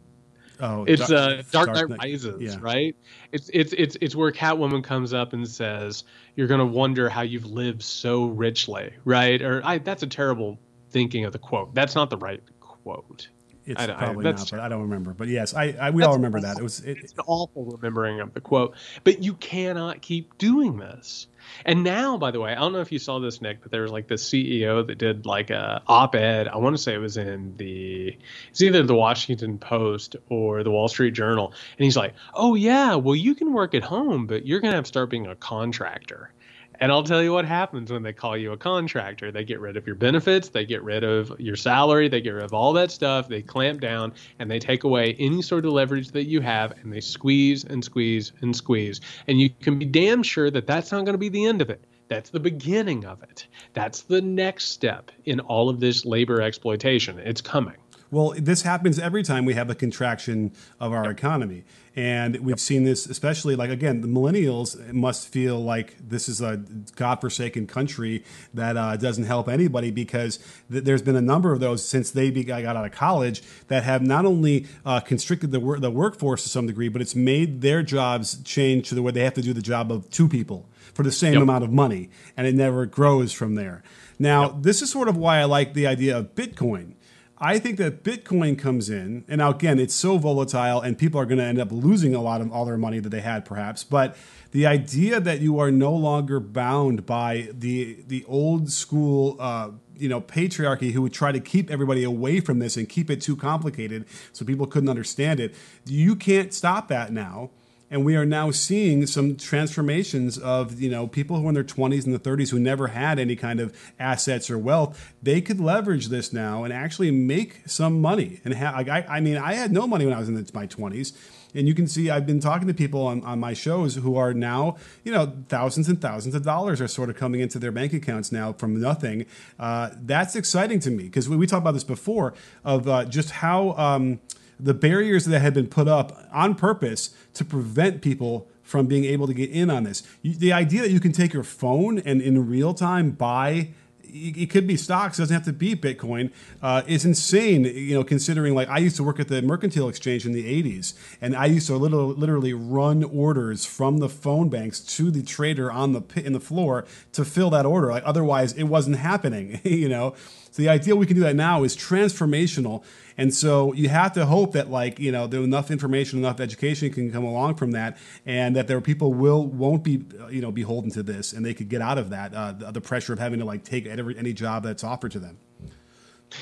[0.59, 2.57] Oh, it's Dark, uh, Dark Knight Rises, yeah.
[2.59, 2.95] right?
[3.31, 6.03] It's it's it's it's where Catwoman comes up and says,
[6.35, 9.41] "You're gonna wonder how you've lived so richly," right?
[9.41, 10.57] Or I, that's a terrible
[10.89, 11.73] thinking of the quote.
[11.75, 13.29] That's not the right quote.
[13.67, 15.13] It's probably not, but I don't remember.
[15.13, 16.49] But yes, I, I we all remember awful.
[16.49, 16.59] that.
[16.59, 18.75] It was it, it's an awful remembering of the quote.
[19.03, 21.27] But you cannot keep doing this.
[21.65, 23.81] And now, by the way, I don't know if you saw this, Nick, but there
[23.81, 26.47] was like the CEO that did like a op-ed.
[26.47, 28.17] I want to say it was in the
[28.49, 32.95] it's either the Washington Post or the Wall Street Journal, and he's like, "Oh yeah,
[32.95, 36.31] well you can work at home, but you're gonna have to start being a contractor."
[36.79, 39.31] And I'll tell you what happens when they call you a contractor.
[39.31, 42.43] They get rid of your benefits, they get rid of your salary, they get rid
[42.43, 46.11] of all that stuff, they clamp down, and they take away any sort of leverage
[46.11, 49.01] that you have, and they squeeze and squeeze and squeeze.
[49.27, 51.69] And you can be damn sure that that's not going to be the end of
[51.69, 51.83] it.
[52.09, 53.47] That's the beginning of it.
[53.73, 57.19] That's the next step in all of this labor exploitation.
[57.19, 57.75] It's coming.
[58.09, 61.17] Well, this happens every time we have a contraction of our yep.
[61.17, 61.65] economy.
[61.95, 62.59] And we've yep.
[62.59, 66.57] seen this, especially like, again, the millennials must feel like this is a
[66.95, 70.37] godforsaken country that uh, doesn't help anybody because
[70.71, 73.83] th- there's been a number of those since they be- got out of college that
[73.83, 77.61] have not only uh, constricted the, wor- the workforce to some degree, but it's made
[77.61, 80.69] their jobs change to the way they have to do the job of two people
[80.93, 81.41] for the same yep.
[81.41, 82.11] amount of money.
[82.37, 83.83] And it never grows from there.
[84.19, 86.93] Now, this is sort of why I like the idea of Bitcoin
[87.39, 91.25] I think that Bitcoin comes in, and now again, it's so volatile, and people are
[91.25, 93.83] going to end up losing a lot of all their money that they had, perhaps.
[93.83, 94.15] But
[94.51, 100.09] the idea that you are no longer bound by the the old school, uh, you
[100.09, 103.35] know, patriarchy who would try to keep everybody away from this and keep it too
[103.35, 105.53] complicated so people couldn't understand it,
[105.85, 107.51] you can't stop that now
[107.89, 111.63] and we are now seeing some transformations of you know people who are in their
[111.63, 115.59] 20s and the 30s who never had any kind of assets or wealth they could
[115.59, 119.71] leverage this now and actually make some money and ha- I, I mean i had
[119.71, 121.13] no money when i was in my 20s
[121.55, 124.33] and you can see i've been talking to people on, on my shows who are
[124.33, 127.93] now you know thousands and thousands of dollars are sort of coming into their bank
[127.93, 129.25] accounts now from nothing.
[129.59, 133.31] Uh, that's exciting to me because we, we, talked about this before of uh, just
[133.31, 134.19] how um,
[134.59, 139.27] the barriers that had been put up on purpose to prevent people from being able
[139.27, 140.03] to get in on this.
[140.23, 143.69] The idea that you can take your phone and in real time buy
[144.09, 148.55] it could be stocks doesn't have to be bitcoin uh, is insane you know considering
[148.55, 151.67] like i used to work at the mercantile exchange in the 80s and i used
[151.67, 156.25] to little, literally run orders from the phone banks to the trader on the pit
[156.25, 160.15] in the floor to fill that order like otherwise it wasn't happening you know
[160.51, 162.83] so the idea we can do that now is transformational
[163.17, 166.91] and so you have to hope that like you know there enough information, enough education
[166.91, 170.51] can come along from that, and that there are people will won't be you know
[170.51, 173.19] beholden to this, and they could get out of that uh, the, the, pressure of
[173.19, 175.37] having to like take every, any job that's offered to them.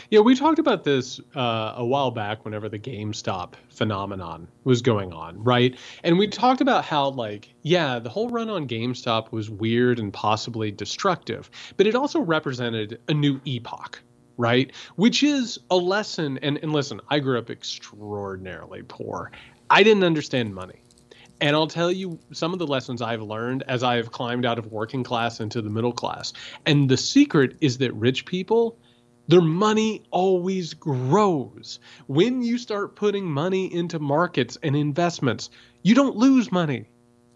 [0.10, 5.14] Yeah, we talked about this uh, a while back whenever the GameStop phenomenon was going
[5.14, 5.78] on, right?
[6.04, 10.12] And we talked about how, like, yeah, the whole run on GameStop was weird and
[10.12, 14.02] possibly destructive, but it also represented a new epoch,
[14.38, 14.72] right?
[14.96, 16.40] Which is a lesson.
[16.42, 19.32] And, and listen, I grew up extraordinarily poor.
[19.70, 20.82] I didn't understand money.
[21.42, 24.72] And I'll tell you some of the lessons I've learned as I've climbed out of
[24.72, 26.32] working class into the middle class.
[26.66, 28.78] And the secret is that rich people
[29.28, 31.80] their money always grows.
[32.08, 35.50] When you start putting money into markets and investments,
[35.82, 36.86] you don't lose money.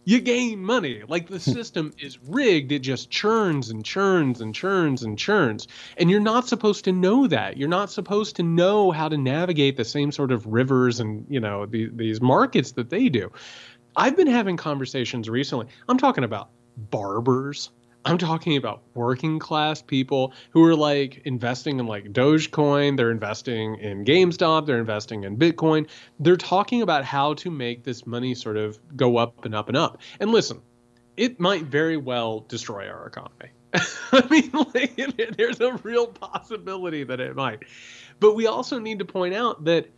[0.06, 1.04] You gain money.
[1.08, 5.68] Like the system is rigged, it just churns and churns and churns and churns.
[5.98, 7.58] And you're not supposed to know that.
[7.58, 11.40] You're not supposed to know how to navigate the same sort of rivers and, you
[11.40, 13.32] know, the, these markets that they do.
[13.96, 15.68] I've been having conversations recently.
[15.88, 17.72] I'm talking about barbers,
[18.06, 23.76] I'm talking about working class people who are like investing in like Dogecoin, they're investing
[23.76, 25.88] in GameStop, they're investing in Bitcoin.
[26.20, 29.78] They're talking about how to make this money sort of go up and up and
[29.78, 30.00] up.
[30.20, 30.62] And listen,
[31.18, 33.50] it might very well destroy our economy.
[33.74, 37.60] I mean, like, there's a real possibility that it might.
[38.22, 39.90] But we also need to point out that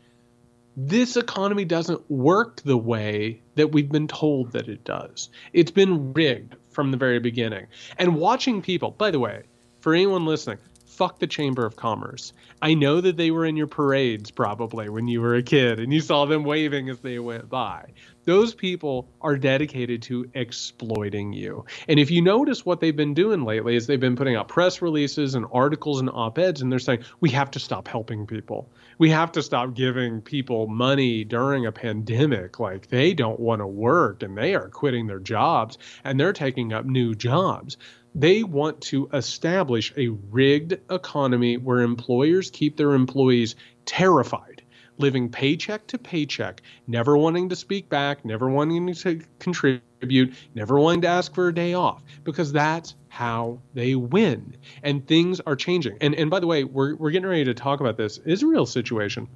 [0.76, 5.30] this economy doesn't work the way that we've been told that it does.
[5.54, 7.68] It's been rigged from the very beginning.
[7.98, 9.44] And watching people, by the way,
[9.80, 10.58] for anyone listening,
[11.02, 12.32] fuck the Chamber of Commerce.
[12.62, 15.92] I know that they were in your parades probably when you were a kid and
[15.92, 17.86] you saw them waving as they went by.
[18.26, 21.66] Those people are dedicated to exploiting you.
[21.88, 24.80] And if you notice what they've been doing lately is they've been putting out press
[24.80, 28.70] releases and articles and op-eds and they're saying we have to stop helping people.
[29.00, 33.68] We have to stop giving people money during a pandemic like they don't want to
[33.68, 37.78] work and they are quitting their jobs and they're taking up new jobs.
[38.14, 44.64] They want to establish a rigged economy where employers keep their employees terrified,
[44.98, 51.02] living paycheck to paycheck, never wanting to speak back, never wanting to contribute, never wanting
[51.02, 54.58] to ask for a day off, because that's how they win.
[54.84, 55.98] And things are changing.
[56.02, 59.30] And and by the way, we're we're getting ready to talk about this Israel situation.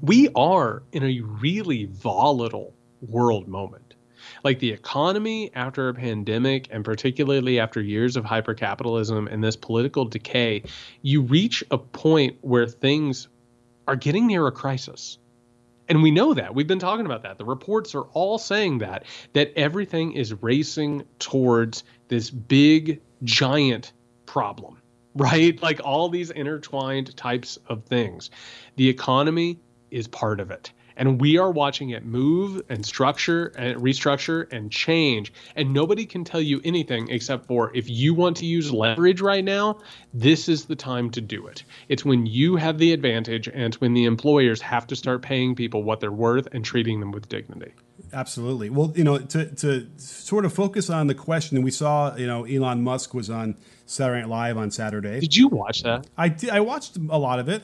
[0.00, 3.87] We are in a really volatile world moment
[4.44, 10.04] like the economy after a pandemic and particularly after years of hypercapitalism and this political
[10.04, 10.62] decay
[11.02, 13.28] you reach a point where things
[13.86, 15.18] are getting near a crisis.
[15.90, 16.54] And we know that.
[16.54, 17.38] We've been talking about that.
[17.38, 23.92] The reports are all saying that that everything is racing towards this big giant
[24.26, 24.82] problem
[25.14, 25.60] right?
[25.60, 28.30] Like all these intertwined types of things.
[28.76, 29.58] The economy
[29.90, 34.70] is part of it and we are watching it move and structure and restructure and
[34.70, 35.32] change.
[35.56, 39.44] And nobody can tell you anything except for if you want to use leverage right
[39.44, 39.78] now
[40.12, 41.62] this is the time to do it.
[41.88, 45.54] It's when you have the advantage and it's when the employers have to start paying
[45.54, 47.72] people what they're worth and treating them with dignity.
[48.12, 48.70] Absolutely.
[48.70, 52.44] Well you know to, to sort of focus on the question we saw you know
[52.44, 53.56] elon musk was on
[53.86, 55.20] saturday night live on saturday.
[55.20, 56.06] Did you watch that?
[56.16, 57.62] I did i watched a lot of it.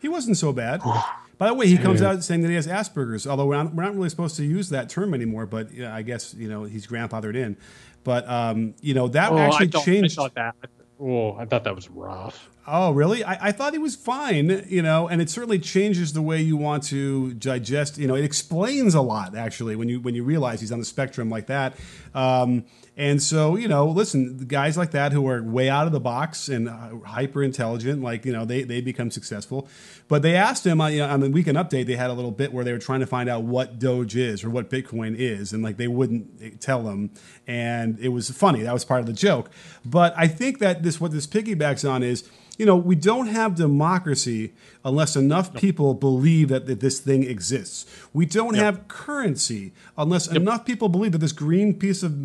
[0.00, 0.82] He wasn't so bad
[1.38, 3.82] By the way, he comes out saying that he has Asperger's, although we're not, we're
[3.82, 5.44] not really supposed to use that term anymore.
[5.44, 7.56] But yeah, I guess you know he's grandfathered in.
[8.04, 10.18] But um, you know that oh, actually I changed.
[10.18, 10.54] I thought that.
[10.98, 12.48] Oh, I thought that was rough.
[12.68, 13.22] Oh, really?
[13.22, 16.56] I, I, thought he was fine, you know, and it certainly changes the way you
[16.56, 17.96] want to digest.
[17.96, 20.84] You know, it explains a lot actually when you when you realize he's on the
[20.84, 21.76] spectrum like that.
[22.12, 22.64] Um,
[22.96, 26.48] and so, you know, listen, guys like that who are way out of the box
[26.48, 29.68] and uh, hyper intelligent, like you know, they they become successful.
[30.08, 31.86] But they asked him uh, you know, on the weekend update.
[31.86, 34.42] They had a little bit where they were trying to find out what Doge is
[34.42, 37.10] or what Bitcoin is, and like they wouldn't eh, tell them.
[37.46, 38.62] And it was funny.
[38.62, 39.50] That was part of the joke.
[39.84, 43.54] But I think that this what this piggybacks on is you know, we don't have
[43.54, 44.52] democracy
[44.84, 47.86] unless enough people believe that, that this thing exists.
[48.12, 48.64] We don't yep.
[48.64, 50.36] have currency unless yep.
[50.36, 52.16] enough people believe that this green piece of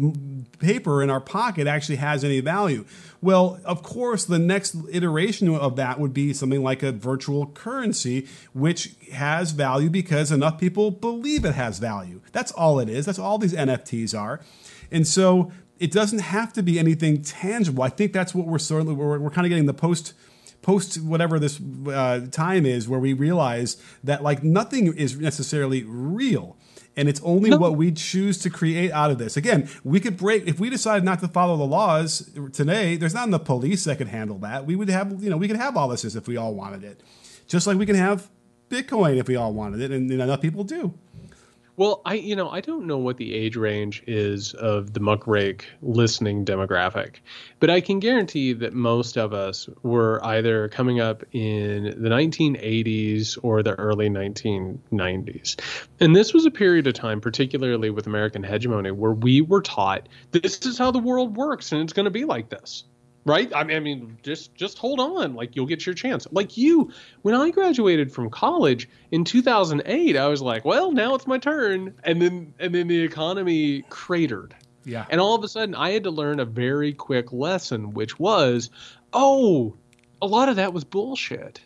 [0.60, 2.86] paper in our pocket actually has any value.
[3.22, 8.28] Well, of course, the next iteration of that would be something like a virtual currency,
[8.54, 12.22] which has value because enough people believe it has value.
[12.32, 13.06] That's all it is.
[13.06, 14.40] That's all these NFTs are.
[14.92, 17.82] And so it doesn't have to be anything tangible.
[17.84, 20.14] I think that's what we're certainly we're, we're kind of getting the post
[20.62, 26.56] post whatever this uh, time is where we realize that like nothing is necessarily real
[26.96, 27.58] and it's only no.
[27.58, 29.38] what we choose to create out of this.
[29.38, 32.96] Again, we could break if we decide not to follow the laws today.
[32.96, 34.68] There's not enough police that could handle that.
[34.68, 37.02] We would have, you know, we could have all this if we all wanted it,
[37.48, 38.30] just like we can have
[38.70, 40.94] Bitcoin if we all wanted it, and, and enough people do.
[41.82, 45.64] Well, I you know I don't know what the age range is of the muckrake
[45.82, 47.22] listening demographic,
[47.60, 53.40] but I can guarantee that most of us were either coming up in the 1980s
[53.42, 55.60] or the early 1990s,
[56.00, 60.08] and this was a period of time, particularly with American hegemony, where we were taught
[60.30, 62.84] this is how the world works and it's going to be like this
[63.26, 63.52] right?
[63.56, 65.36] I mean, I mean just just hold on.
[65.36, 66.28] Like you'll get your chance.
[66.32, 71.28] Like you when i graduated from college in 2008 i was like well now it's
[71.28, 71.94] my turn.
[72.04, 74.56] And then and then the economy cratered.
[74.84, 75.06] Yeah.
[75.12, 78.72] and all of a sudden i had to learn a very quick lesson which was
[79.14, 79.76] oh
[80.24, 81.62] a lot of that was bullshit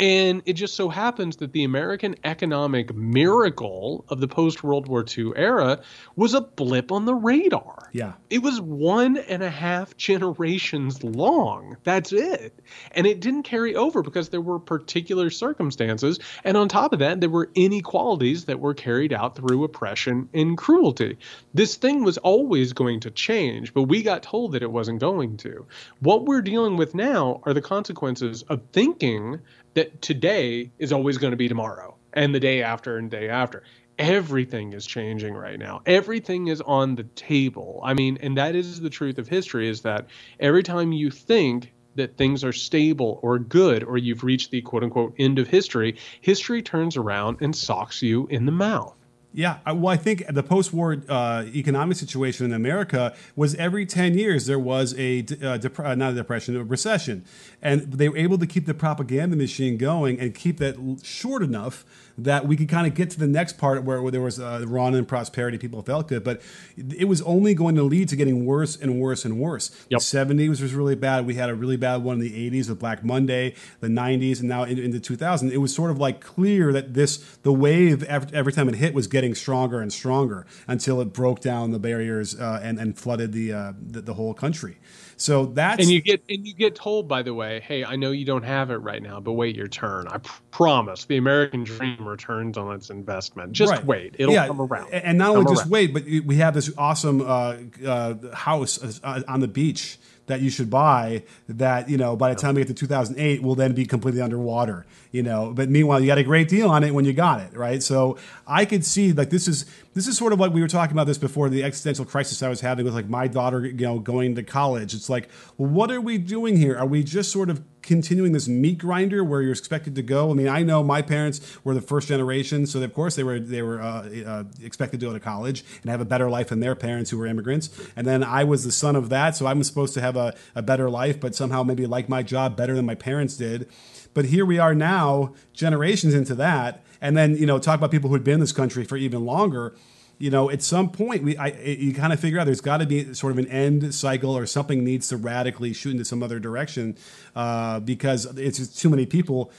[0.00, 5.04] and it just so happens that the American economic miracle of the post World War
[5.06, 5.80] II era
[6.16, 7.90] was a blip on the radar.
[7.92, 8.14] Yeah.
[8.28, 11.76] It was one and a half generations long.
[11.84, 12.58] That's it.
[12.92, 16.18] And it didn't carry over because there were particular circumstances.
[16.42, 20.58] And on top of that, there were inequalities that were carried out through oppression and
[20.58, 21.18] cruelty.
[21.52, 25.36] This thing was always going to change, but we got told that it wasn't going
[25.38, 25.66] to.
[26.00, 29.40] What we're dealing with now are the consequences of thinking
[29.74, 33.62] that today is always going to be tomorrow and the day after and day after.
[33.98, 35.80] Everything is changing right now.
[35.86, 37.80] Everything is on the table.
[37.84, 40.06] I mean and that is the truth of history is that
[40.40, 44.82] every time you think that things are stable or good or you've reached the quote
[44.82, 48.96] unquote end of history history turns around and socks you in the mouth
[49.36, 54.46] Yeah, well, I think the post-war uh, economic situation in America was every ten years
[54.46, 57.24] there was a uh, dep- uh, not a depression, a recession,
[57.60, 61.42] and they were able to keep the propaganda machine going and keep that l- short
[61.42, 61.84] enough
[62.16, 64.64] that we could kind of get to the next part where, where there was uh,
[64.66, 66.40] run and prosperity, people felt good, but
[66.76, 69.70] it was only going to lead to getting worse and worse and worse.
[69.90, 70.00] Yep.
[70.00, 71.26] The 70s was really bad.
[71.26, 74.48] We had a really bad one in the 80s with Black Monday, the 90s, and
[74.48, 75.50] now in, into 2000.
[75.50, 78.94] It was sort of like clear that this the wave every, every time it hit
[78.94, 83.32] was getting stronger and stronger until it broke down the barriers uh, and and flooded
[83.32, 84.78] the, uh, the the whole country.
[85.16, 88.10] So that's and you get and you get told by the way hey i know
[88.10, 91.64] you don't have it right now but wait your turn i pr- promise the american
[91.64, 93.84] dream returns on its investment just Right.
[93.84, 95.70] wait it'll Yeah, come around And not only just around.
[95.70, 97.56] wait, but we have this awesome uh,
[97.86, 101.22] uh, house uh, on the beach that you should buy.
[101.48, 104.86] That you know, by the time we get to 2008, will then be completely underwater.
[105.12, 107.56] You know, but meanwhile, you got a great deal on it when you got it,
[107.56, 107.82] right?
[107.82, 110.94] So I could see like this is this is sort of like we were talking
[110.94, 113.98] about this before the existential crisis I was having with like my daughter, you know,
[113.98, 114.94] going to college.
[114.94, 116.76] It's like, what are we doing here?
[116.76, 120.30] Are we just sort of continuing this meat grinder where you're expected to go.
[120.30, 123.38] I mean, I know my parents were the first generation, so of course they were
[123.38, 126.60] they were uh, uh, expected to go to college and have a better life than
[126.60, 127.70] their parents who were immigrants.
[127.94, 130.62] And then I was the son of that, so I'm supposed to have a, a
[130.62, 133.68] better life, but somehow maybe like my job better than my parents did.
[134.14, 138.08] But here we are now, generations into that, and then you know talk about people
[138.08, 139.76] who had been in this country for even longer
[140.18, 142.86] you know, at some point, we I, you kind of figure out there's got to
[142.86, 146.38] be sort of an end cycle or something needs to radically shoot into some other
[146.38, 146.96] direction
[147.34, 149.50] uh, because it's just too many people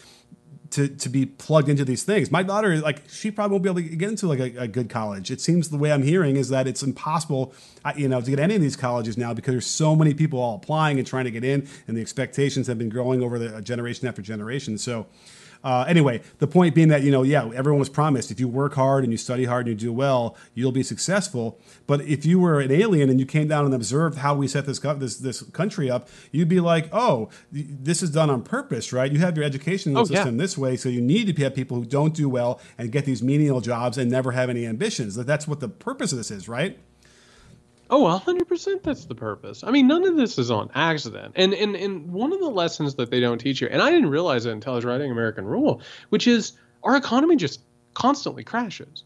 [0.71, 2.31] to, to be plugged into these things.
[2.31, 4.67] My daughter, is like, she probably won't be able to get into like a, a
[4.67, 5.29] good college.
[5.29, 7.53] It seems the way I'm hearing is that it's impossible,
[7.95, 10.55] you know, to get any of these colleges now because there's so many people all
[10.55, 13.61] applying and trying to get in, and the expectations have been growing over the uh,
[13.61, 14.77] generation after generation.
[14.77, 15.07] So.
[15.65, 18.75] Uh, anyway, the point being that you know, yeah, everyone was promised if you work
[18.75, 21.59] hard and you study hard and you do well, you'll be successful.
[21.87, 24.67] But if you were an alien and you came down and observed how we set
[24.67, 28.93] this co- this this country up, you'd be like, oh, this is done on purpose,
[28.93, 29.11] right?
[29.11, 30.05] You have your education Oh, yeah.
[30.17, 33.05] system this way, so you need to have people who don't do well and get
[33.05, 35.15] these menial jobs and never have any ambitions.
[35.15, 36.77] That's what the purpose of this is, right?
[37.89, 39.63] Oh, 100% that's the purpose.
[39.63, 41.33] I mean, none of this is on accident.
[41.35, 44.09] And, and and one of the lessons that they don't teach you, and I didn't
[44.09, 47.61] realize it until I was writing American Rule, which is our economy just
[47.93, 49.03] constantly crashes.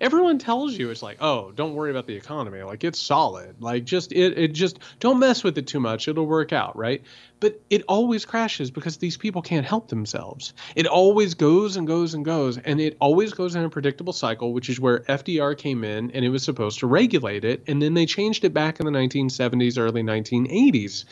[0.00, 2.62] Everyone tells you it's like, oh, don't worry about the economy.
[2.62, 3.60] Like it's solid.
[3.60, 6.06] Like just it it just don't mess with it too much.
[6.06, 7.02] It'll work out, right?
[7.40, 10.54] But it always crashes because these people can't help themselves.
[10.76, 14.52] It always goes and goes and goes, and it always goes in a predictable cycle,
[14.52, 17.94] which is where FDR came in and it was supposed to regulate it, and then
[17.94, 21.04] they changed it back in the 1970s, early 1980s.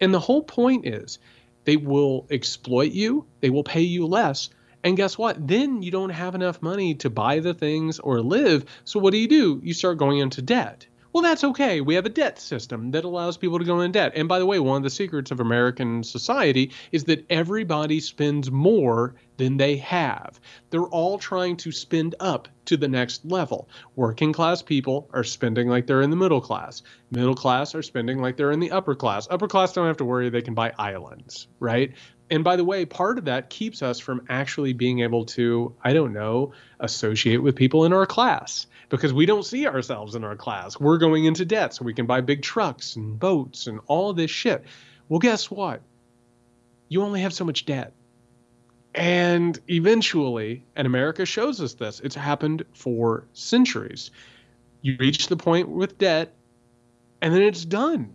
[0.00, 1.18] And the whole point is
[1.64, 4.50] they will exploit you, they will pay you less.
[4.82, 5.46] And guess what?
[5.46, 8.64] Then you don't have enough money to buy the things or live.
[8.84, 9.60] So what do you do?
[9.62, 10.86] You start going into debt.
[11.12, 11.80] Well, that's okay.
[11.80, 14.12] We have a debt system that allows people to go in debt.
[14.14, 18.48] And by the way, one of the secrets of American society is that everybody spends
[18.48, 20.38] more than they have.
[20.70, 23.68] They're all trying to spend up to the next level.
[23.96, 26.82] Working class people are spending like they're in the middle class.
[27.10, 29.26] Middle class are spending like they're in the upper class.
[29.30, 31.92] Upper class don't have to worry, they can buy islands, right?
[32.30, 35.92] And by the way, part of that keeps us from actually being able to, I
[35.92, 40.36] don't know, associate with people in our class because we don't see ourselves in our
[40.36, 40.78] class.
[40.78, 44.30] We're going into debt so we can buy big trucks and boats and all this
[44.30, 44.64] shit.
[45.08, 45.82] Well, guess what?
[46.88, 47.94] You only have so much debt.
[48.94, 54.10] And eventually, and America shows us this, it's happened for centuries.
[54.82, 56.34] You reach the point with debt,
[57.20, 58.14] and then it's done.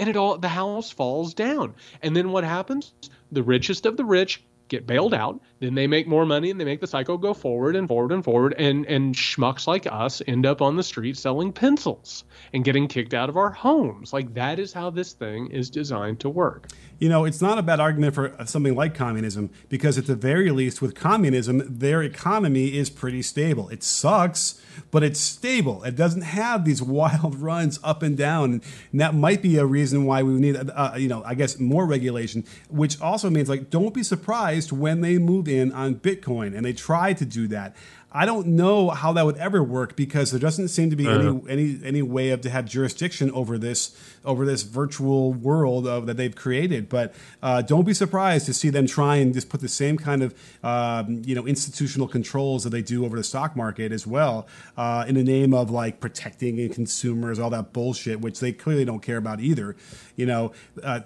[0.00, 1.74] And it all the house falls down.
[2.02, 2.94] And then what happens?
[3.30, 5.42] The richest of the rich get bailed out.
[5.58, 8.24] Then they make more money and they make the cycle go forward and forward and
[8.24, 8.54] forward.
[8.56, 12.24] And, and schmucks like us end up on the street selling pencils
[12.54, 14.14] and getting kicked out of our homes.
[14.14, 16.68] Like that is how this thing is designed to work.
[16.98, 20.14] You know, it's not a bad argument for uh, something like communism because, at the
[20.14, 23.68] very least, with communism, their economy is pretty stable.
[23.70, 24.60] It sucks,
[24.90, 25.82] but it's stable.
[25.84, 28.60] It doesn't have these wild runs up and down.
[28.92, 31.86] And that might be a reason why we need, uh, you know, I guess more
[31.86, 36.64] regulation, which also means like don't be surprised when they move in on Bitcoin and
[36.64, 37.76] they try to do that.
[38.12, 41.40] I don't know how that would ever work because there doesn't seem to be uh-huh.
[41.48, 46.06] any any any way of to have jurisdiction over this over this virtual world of,
[46.06, 46.88] that they've created.
[46.88, 50.22] But uh, don't be surprised to see them try and just put the same kind
[50.22, 50.34] of
[50.64, 55.04] um, you know institutional controls that they do over the stock market as well uh,
[55.06, 59.18] in the name of like protecting consumers, all that bullshit, which they clearly don't care
[59.18, 59.76] about either.
[60.16, 60.52] You know,
[60.82, 61.00] uh,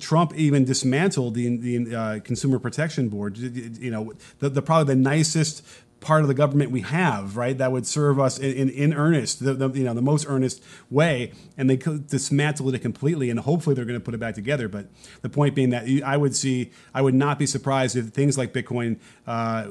[0.00, 3.36] Trump even dismantled the the uh, Consumer Protection Board.
[3.36, 5.64] You know, the, the probably the nicest
[6.00, 7.56] part of the government we have, right?
[7.58, 10.62] That would serve us in, in, in earnest, the, the, you know, the most earnest
[10.90, 14.68] way, and they dismantled it completely, and hopefully they're going to put it back together.
[14.68, 14.86] But
[15.22, 18.52] the point being that I would see, I would not be surprised if things like
[18.52, 19.68] Bitcoin, uh,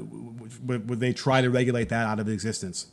[0.64, 2.88] would, would they try to regulate that out of existence.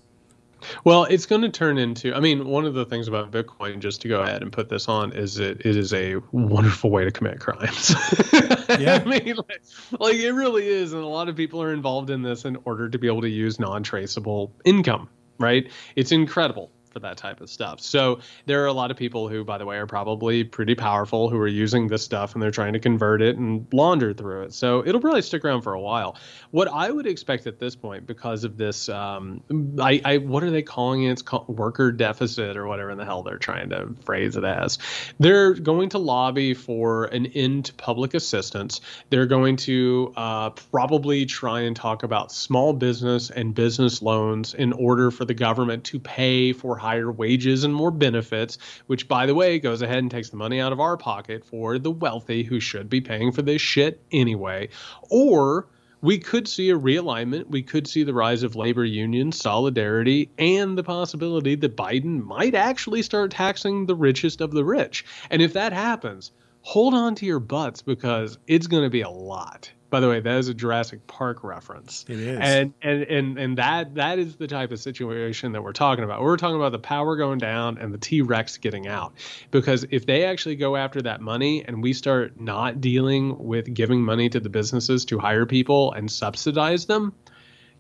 [0.85, 2.15] Well, it's going to turn into.
[2.15, 4.89] I mean, one of the things about Bitcoin, just to go ahead and put this
[4.89, 7.95] on, is it it is a wonderful way to commit crimes.
[8.79, 9.63] yeah, I mean, like,
[9.99, 12.89] like it really is, and a lot of people are involved in this in order
[12.89, 15.09] to be able to use non-traceable income.
[15.39, 15.71] Right?
[15.97, 17.81] It's incredible for that type of stuff.
[17.81, 21.29] So there are a lot of people who, by the way, are probably pretty powerful
[21.29, 24.55] who are using this stuff and they're trying to convert it and launder through it.
[24.55, 26.17] So it'll probably stick around for a while.
[26.53, 29.43] What I would expect at this point, because of this, um,
[29.79, 31.11] I, I what are they calling it?
[31.11, 34.79] It's called worker deficit or whatever in the hell they're trying to phrase it as.
[35.19, 38.81] They're going to lobby for an end to public assistance.
[39.11, 44.73] They're going to uh, probably try and talk about small business and business loans in
[44.73, 49.35] order for the government to pay for higher wages and more benefits, which, by the
[49.35, 52.61] way, goes ahead and takes the money out of our pocket for the wealthy who
[52.61, 54.69] should be paying for this shit anyway.
[55.09, 55.67] Or
[56.03, 57.49] we could see a realignment.
[57.49, 62.55] We could see the rise of labor unions, solidarity, and the possibility that Biden might
[62.55, 65.07] actually start taxing the richest of the rich.
[65.31, 69.09] And if that happens, hold on to your butts because it's going to be a
[69.09, 69.73] lot.
[69.95, 72.05] By the way, that is a Jurassic Park reference.
[72.09, 75.73] It is, and and and and that that is the type of situation that we're
[75.73, 76.21] talking about.
[76.21, 79.13] We're talking about the power going down and the T Rex getting out.
[79.53, 84.03] Because if they actually go after that money and we start not dealing with giving
[84.03, 87.13] money to the businesses to hire people and subsidize them,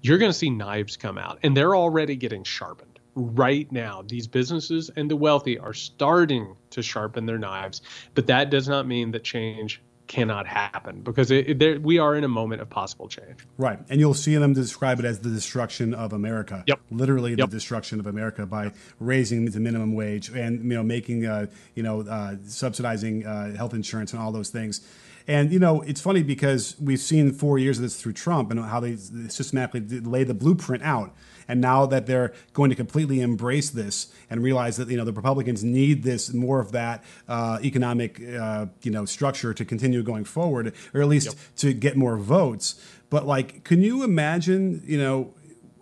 [0.01, 4.05] you're going to see knives come out, and they're already getting sharpened right now.
[4.07, 7.83] These businesses and the wealthy are starting to sharpen their knives,
[8.15, 12.25] but that does not mean that change cannot happen because it, it, we are in
[12.25, 13.47] a moment of possible change.
[13.59, 16.65] Right, and you'll see them describe it as the destruction of America.
[16.67, 17.51] Yep, literally yep.
[17.51, 21.83] the destruction of America by raising the minimum wage and you know making uh, you
[21.83, 24.87] know uh, subsidizing uh, health insurance and all those things.
[25.27, 28.61] And you know, it's funny because we've seen four years of this through Trump and
[28.61, 31.15] how they systematically lay the blueprint out.
[31.49, 35.13] And now that they're going to completely embrace this and realize that you know the
[35.13, 40.25] Republicans need this more of that uh, economic uh, you know structure to continue going
[40.25, 41.37] forward, or at least yep.
[41.57, 42.81] to get more votes.
[43.11, 45.35] But like, can you imagine you know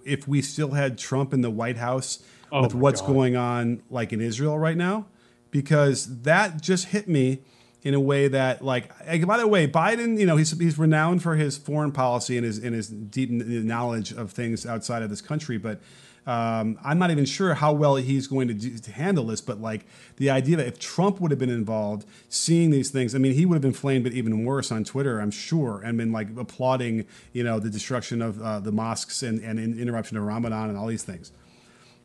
[0.05, 3.13] if we still had Trump in the White House oh with what's God.
[3.13, 5.07] going on like in Israel right now?
[5.51, 7.43] Because that just hit me
[7.85, 8.91] in a way that like
[9.27, 12.59] by the way biden you know he's, he's renowned for his foreign policy and his
[12.59, 15.81] and his deep knowledge of things outside of this country but
[16.25, 19.61] um, i'm not even sure how well he's going to, do, to handle this but
[19.61, 19.85] like
[20.17, 23.45] the idea that if trump would have been involved seeing these things i mean he
[23.45, 27.43] would have inflamed it even worse on twitter i'm sure and been like applauding you
[27.43, 31.03] know the destruction of uh, the mosques and, and interruption of ramadan and all these
[31.03, 31.33] things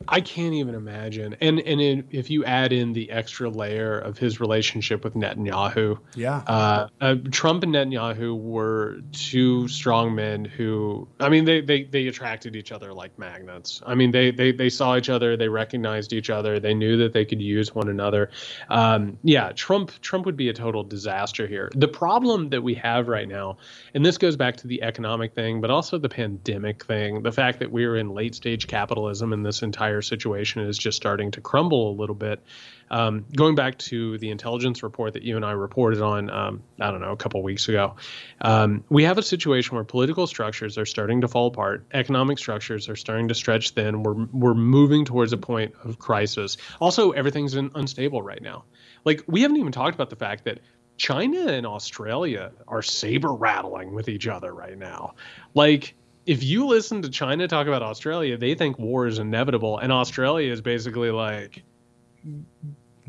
[0.06, 1.36] I can't even imagine.
[1.40, 5.98] And and in, if you add in the extra layer of his relationship with Netanyahu,
[6.14, 11.84] yeah, uh, uh, Trump and Netanyahu were two strong men who, I mean, they, they
[11.84, 13.82] they attracted each other like magnets.
[13.86, 17.12] I mean, they they they saw each other, they recognized each other, they knew that
[17.12, 18.30] they could use one another.
[18.70, 21.70] Um, yeah, Trump Trump would be a total disaster here.
[21.74, 23.58] The problem that we have right now,
[23.94, 27.58] and this goes back to the economic thing, but also the pandemic thing, the fact
[27.58, 31.40] that we're in late stage capitalism in this entire entire situation is just starting to
[31.40, 32.42] crumble a little bit.
[32.90, 36.90] Um, going back to the intelligence report that you and I reported on, um, I
[36.90, 37.96] don't know, a couple weeks ago,
[38.40, 42.88] um, we have a situation where political structures are starting to fall apart, economic structures
[42.88, 44.02] are starting to stretch thin.
[44.02, 46.56] We're we're moving towards a point of crisis.
[46.80, 48.64] Also, everything's in, unstable right now.
[49.04, 50.60] Like we haven't even talked about the fact that
[50.96, 55.14] China and Australia are saber rattling with each other right now.
[55.54, 55.94] Like
[56.28, 60.52] if you listen to China talk about Australia, they think war is inevitable, and Australia
[60.52, 61.62] is basically like,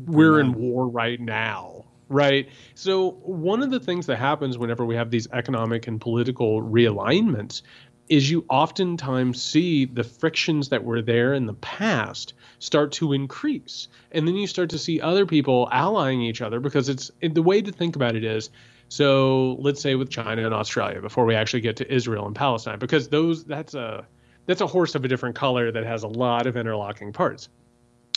[0.06, 2.48] we're in war right now, right?
[2.74, 7.60] So one of the things that happens whenever we have these economic and political realignments
[8.08, 13.86] is you oftentimes see the frictions that were there in the past start to increase
[14.10, 17.62] and then you start to see other people allying each other because it's the way
[17.62, 18.50] to think about it is
[18.90, 22.80] so let's say with China and Australia before we actually get to Israel and Palestine,
[22.80, 24.04] because those that's a
[24.46, 27.48] that's a horse of a different color that has a lot of interlocking parts.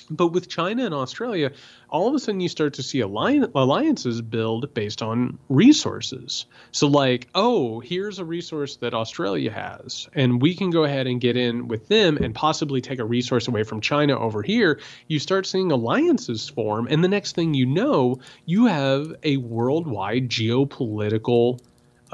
[0.09, 1.51] But with China and Australia,
[1.89, 6.45] all of a sudden you start to see alliances build based on resources.
[6.71, 11.21] So, like, oh, here's a resource that Australia has, and we can go ahead and
[11.21, 14.79] get in with them and possibly take a resource away from China over here.
[15.07, 20.29] You start seeing alliances form, and the next thing you know, you have a worldwide
[20.29, 21.59] geopolitical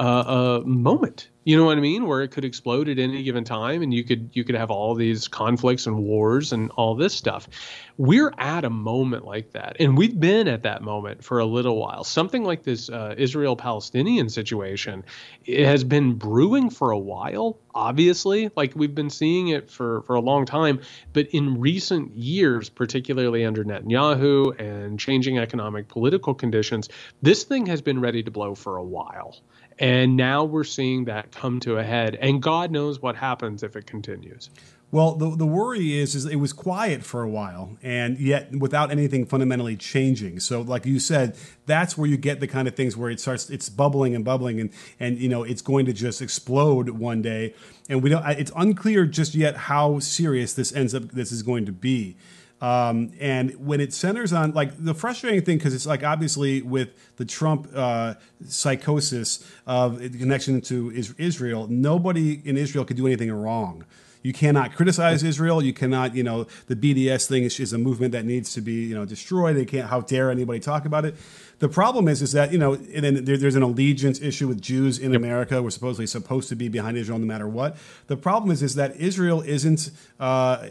[0.00, 2.06] uh, moment you know what I mean?
[2.06, 4.94] Where it could explode at any given time, and you could you could have all
[4.94, 7.48] these conflicts and wars and all this stuff.
[7.96, 11.78] We're at a moment like that, and we've been at that moment for a little
[11.78, 12.04] while.
[12.04, 15.02] Something like this uh, Israel-Palestinian situation
[15.46, 17.58] it has been brewing for a while.
[17.74, 20.80] Obviously, like we've been seeing it for for a long time,
[21.14, 26.90] but in recent years, particularly under Netanyahu and changing economic political conditions,
[27.22, 29.36] this thing has been ready to blow for a while.
[29.80, 32.14] And now we're seeing that come to a head.
[32.20, 34.50] And God knows what happens if it continues.
[34.92, 38.90] Well, the, the worry is, is it was quiet for a while, and yet without
[38.90, 40.40] anything fundamentally changing.
[40.40, 43.50] So, like you said, that's where you get the kind of things where it starts,
[43.50, 47.54] it's bubbling and bubbling, and and you know it's going to just explode one day.
[47.88, 48.26] And we don't.
[48.30, 51.04] It's unclear just yet how serious this ends up.
[51.12, 52.16] This is going to be.
[52.60, 56.90] Um, and when it centers on like the frustrating thing, because it's like obviously with
[57.16, 58.14] the Trump uh,
[58.46, 63.84] psychosis of the connection to Israel, nobody in Israel could do anything wrong.
[64.22, 65.62] You cannot criticize Israel.
[65.62, 68.84] You cannot, you know, the BDS thing is, is a movement that needs to be,
[68.84, 69.56] you know, destroyed.
[69.56, 69.88] They can't.
[69.88, 71.16] How dare anybody talk about it?
[71.58, 74.60] The problem is, is that you know, and then there, there's an allegiance issue with
[74.60, 75.20] Jews in yep.
[75.20, 75.62] America.
[75.62, 77.76] We're supposedly supposed to be behind Israel no matter what.
[78.08, 79.90] The problem is, is that Israel isn't.
[80.18, 80.22] Uh,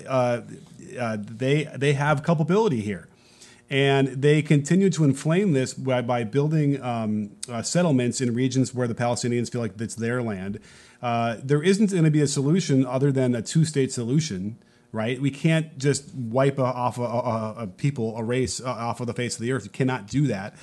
[0.08, 0.42] uh,
[1.00, 3.08] uh, they they have culpability here.
[3.72, 8.88] And they continue to inflame this by, by building um, uh, settlements in regions where
[8.88, 10.60] the Palestinians feel like it's their land.
[11.02, 14.58] Uh, there isn't going to be a solution other than a two state solution,
[14.92, 15.22] right?
[15.22, 19.14] We can't just wipe off a, a, a, people, a race uh, off of the
[19.14, 19.64] face of the earth.
[19.64, 20.56] You cannot do that.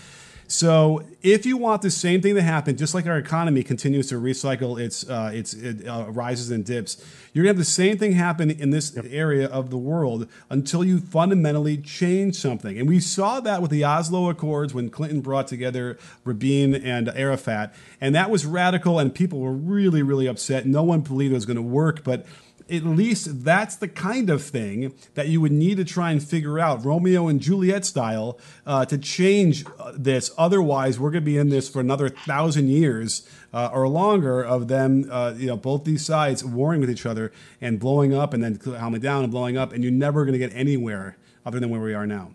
[0.48, 4.14] So if you want the same thing to happen, just like our economy continues to
[4.14, 8.12] recycle its uh, its it, uh, rises and dips, you're gonna have the same thing
[8.12, 9.06] happen in this yep.
[9.10, 12.78] area of the world until you fundamentally change something.
[12.78, 17.74] And we saw that with the Oslo Accords when Clinton brought together Rabin and Arafat,
[18.00, 20.64] and that was radical, and people were really really upset.
[20.66, 22.24] No one believed it was going to work, but
[22.68, 26.58] at least that's the kind of thing that you would need to try and figure
[26.58, 30.32] out, Romeo and Juliet style, uh, to change uh, this.
[30.36, 34.68] Otherwise, we're going to be in this for another thousand years uh, or longer of
[34.68, 38.42] them, uh, you know, both these sides warring with each other and blowing up and
[38.42, 41.70] then calming down and blowing up, and you're never going to get anywhere other than
[41.70, 42.34] where we are now.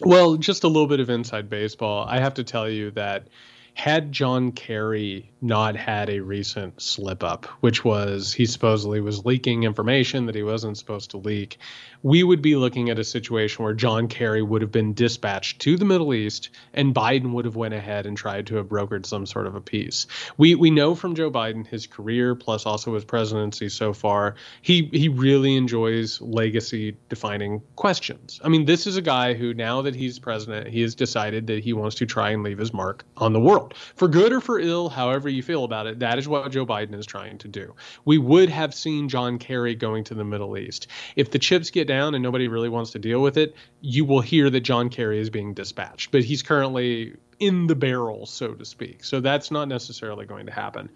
[0.00, 2.06] Well, just a little bit of inside baseball.
[2.06, 3.28] I have to tell you that
[3.72, 9.62] had John Kerry not had a recent slip up, which was he supposedly was leaking
[9.62, 11.58] information that he wasn't supposed to leak,
[12.02, 15.76] we would be looking at a situation where John Kerry would have been dispatched to
[15.76, 19.26] the Middle East and Biden would have went ahead and tried to have brokered some
[19.26, 20.06] sort of a peace.
[20.36, 24.88] We we know from Joe Biden his career plus also his presidency so far, he
[24.92, 28.40] he really enjoys legacy defining questions.
[28.44, 31.64] I mean, this is a guy who now that he's president, he has decided that
[31.64, 33.74] he wants to try and leave his mark on the world.
[33.74, 36.94] For good or for ill, however you feel about it, that is what Joe Biden
[36.94, 37.74] is trying to do.
[38.04, 40.88] We would have seen John Kerry going to the Middle East.
[41.14, 44.20] If the chips get down and nobody really wants to deal with it, you will
[44.20, 46.10] hear that John Kerry is being dispatched.
[46.10, 49.04] But he's currently in the barrel, so to speak.
[49.04, 50.90] So that's not necessarily going to happen.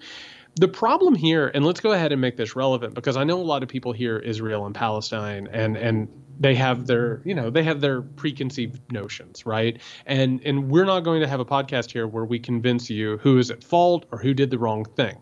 [0.57, 3.43] The problem here, and let's go ahead and make this relevant because I know a
[3.43, 6.09] lot of people hear Israel and Palestine and and
[6.41, 9.81] they have their you know they have their preconceived notions right?
[10.07, 13.39] And and we're not going to have a podcast here where we convince you who
[13.39, 15.19] is at fault or who did the wrong thing.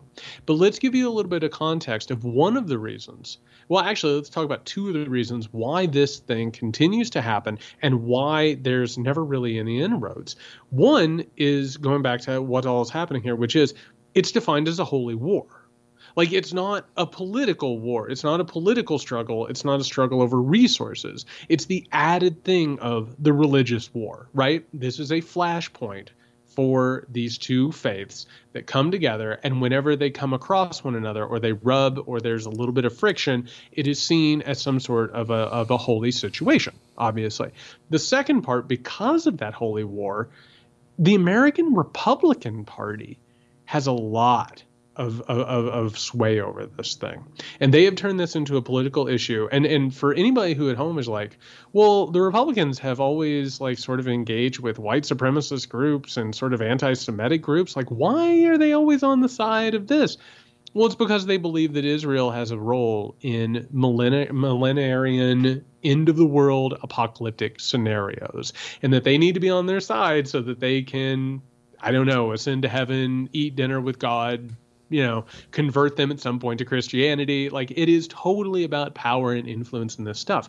[0.47, 3.39] But let's give you a little bit of context of one of the reasons.
[3.69, 7.59] Well actually let's talk about two of the reasons why this thing continues to happen
[7.83, 10.37] and why there's never really any inroads.
[10.71, 13.75] One is going back to what all is happening here which is
[14.19, 15.47] it's defined as a holy war
[16.17, 18.11] like it's not a political war.
[18.11, 19.47] It's not a political struggle.
[19.47, 21.27] It's not a struggle over resources.
[21.49, 24.67] It's the added thing of the religious war, right?
[24.73, 26.09] This is a flashpoint
[26.47, 31.39] for these two faiths that come together and whenever they come across one another or
[31.39, 35.13] they rub or there's a little bit of friction it is seen as some sort
[35.13, 37.53] of a, of a holy situation obviously
[37.91, 40.31] the second part because of that holy war
[40.99, 43.19] the american republican party
[43.69, 44.63] has a lot
[44.97, 47.23] of, of, of sway over this thing.
[47.61, 49.47] And they have turned this into a political issue.
[49.53, 51.37] And and for anybody who at home is like,
[51.75, 56.55] well, the Republicans have always like sort of engaged with white supremacist groups and sort
[56.55, 57.77] of anti-Semitic groups.
[57.77, 60.17] Like, why are they always on the side of this?
[60.73, 66.27] Well, it's because they believe that Israel has a role in millenarian end of the
[66.27, 70.81] world apocalyptic scenarios and that they need to be on their side so that they
[70.83, 71.43] can
[71.81, 74.55] I don't know, ascend to heaven, eat dinner with God,
[74.91, 77.49] you know convert them at some point to christianity.
[77.49, 80.49] Like it is totally about power and influence in this stuff.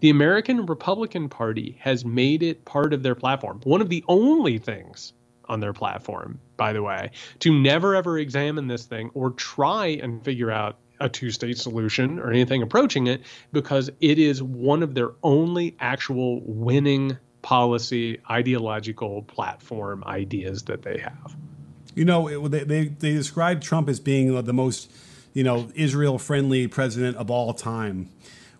[0.00, 3.60] The american republican party has made it part of their platform.
[3.64, 5.12] One of the only things
[5.46, 7.10] on their platform by the way
[7.40, 12.18] to never ever examine this thing or try and figure out a two state solution
[12.18, 13.22] or anything approaching it
[13.52, 20.98] because it is one of their only actual winning policy ideological platform ideas that they
[20.98, 21.36] have
[21.94, 24.90] you know, it, they, they, they described Trump as being the most,
[25.32, 28.08] you know, Israel friendly president of all time.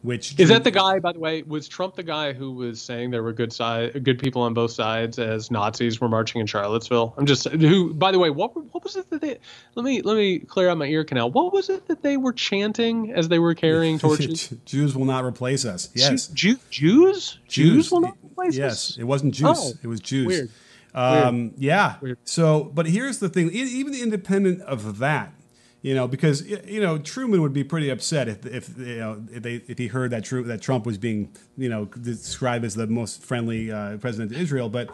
[0.03, 0.99] Which is that the guy?
[0.99, 4.19] By the way, was Trump the guy who was saying there were good side, good
[4.19, 7.13] people on both sides as Nazis were marching in Charlottesville?
[7.19, 7.93] I'm just who.
[7.93, 9.39] By the way, what what was it that they?
[9.75, 11.31] Let me let me clear out my ear canal.
[11.31, 14.49] What was it that they were chanting as they were carrying torches?
[14.65, 15.91] Jews will not replace us.
[15.93, 18.73] Yes, Jew, Jews, Jews, Jews will not replace yes.
[18.73, 18.91] us.
[18.91, 19.59] Yes, it wasn't Jews.
[19.59, 20.27] Oh, it was Jews.
[20.27, 20.51] Weird.
[20.95, 21.97] Um, yeah.
[22.01, 22.19] Weird.
[22.25, 25.35] So, but here's the thing: even independent of that,
[25.83, 29.43] you know, because you know Truman would be pretty upset if, if you know if,
[29.43, 32.87] they, if he heard that Trump, that Trump was being you know described as the
[32.87, 34.91] most friendly uh, president to Israel, but.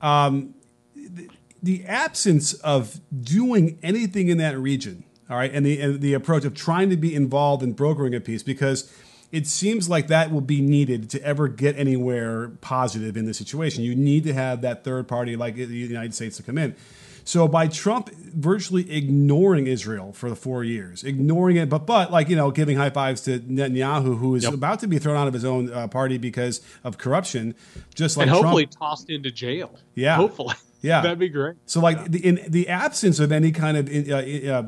[0.00, 0.54] Um,
[0.94, 1.28] the,
[1.62, 6.44] the absence of doing anything in that region, all right, and the and the approach
[6.44, 8.92] of trying to be involved in brokering a peace, because
[9.32, 13.82] it seems like that will be needed to ever get anywhere positive in the situation.
[13.82, 16.76] You need to have that third party like the United States to come in.
[17.24, 22.28] So by Trump virtually ignoring Israel for the four years, ignoring it, but but like
[22.28, 24.52] you know, giving high fives to Netanyahu, who is yep.
[24.52, 27.54] about to be thrown out of his own uh, party because of corruption,
[27.94, 28.78] just like and hopefully Trump.
[28.78, 29.78] tossed into jail.
[29.94, 30.54] Yeah, hopefully.
[30.82, 31.56] Yeah, that'd be great.
[31.66, 32.06] So like yeah.
[32.08, 34.62] the, in the absence of any kind of uh,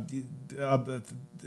[0.59, 1.00] uh, uh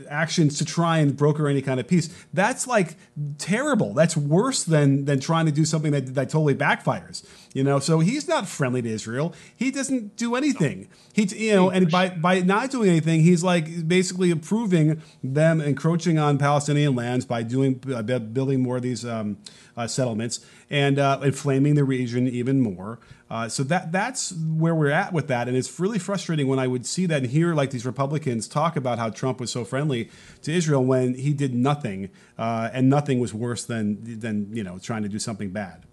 [0.08, 2.08] actions to try and broker any kind of peace.
[2.32, 2.96] That's like
[3.38, 3.94] terrible.
[3.94, 7.24] That's worse than than trying to do something that, that totally backfires.
[7.52, 9.34] You know, so he's not friendly to Israel.
[9.56, 10.88] He doesn't do anything.
[11.12, 16.18] He, you know, and by by not doing anything, he's like basically approving them encroaching
[16.18, 19.38] on Palestinian lands by doing uh, building more of these um,
[19.76, 23.00] uh, settlements and uh, inflaming the region even more.
[23.30, 26.66] Uh, so that that's where we're at with that, and it's really frustrating when I
[26.66, 30.10] would see that and hear like these Republicans talk about how Trump was so friendly
[30.42, 34.78] to Israel when he did nothing, uh, and nothing was worse than than you know
[34.78, 35.84] trying to do something bad.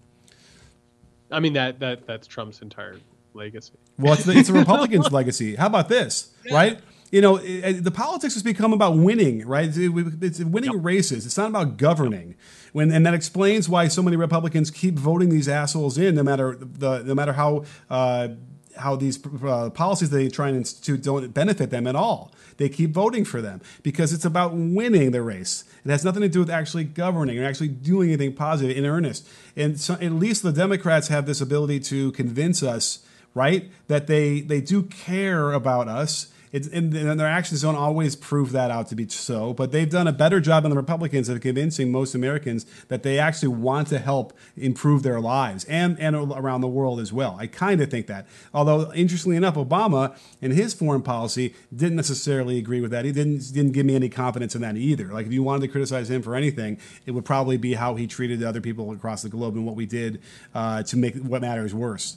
[1.30, 2.96] I mean that that that's Trump's entire
[3.34, 3.74] legacy.
[3.98, 5.54] Well, it's the, it's the Republicans' legacy.
[5.54, 6.54] How about this, yeah.
[6.54, 6.80] right?
[7.10, 9.70] You know, it, the politics has become about winning, right?
[9.72, 10.84] It's winning yep.
[10.84, 11.24] races.
[11.24, 12.34] It's not about governing.
[12.72, 16.56] When, and that explains why so many Republicans keep voting these assholes in, no matter
[16.60, 18.28] the no matter how uh,
[18.76, 22.32] how these uh, policies they try and institute don't benefit them at all.
[22.58, 25.64] They keep voting for them because it's about winning the race.
[25.84, 29.28] It has nothing to do with actually governing or actually doing anything positive in earnest.
[29.56, 34.40] And so, at least the Democrats have this ability to convince us, right, that they
[34.40, 38.94] they do care about us it's and, their actions don't always prove that out to
[38.94, 39.52] be so.
[39.52, 43.18] But they've done a better job than the Republicans of convincing most Americans that they
[43.18, 47.36] actually want to help improve their lives and and around the world as well.
[47.38, 48.26] I kind of think that.
[48.52, 53.04] Although interestingly enough, Obama and his foreign policy didn't necessarily agree with that.
[53.04, 55.06] He didn't didn't give me any confidence in that either.
[55.06, 58.06] Like if you wanted to criticize him for anything, it would probably be how he
[58.06, 60.20] treated other people across the globe and what we did
[60.54, 62.16] uh, to make what matters worse.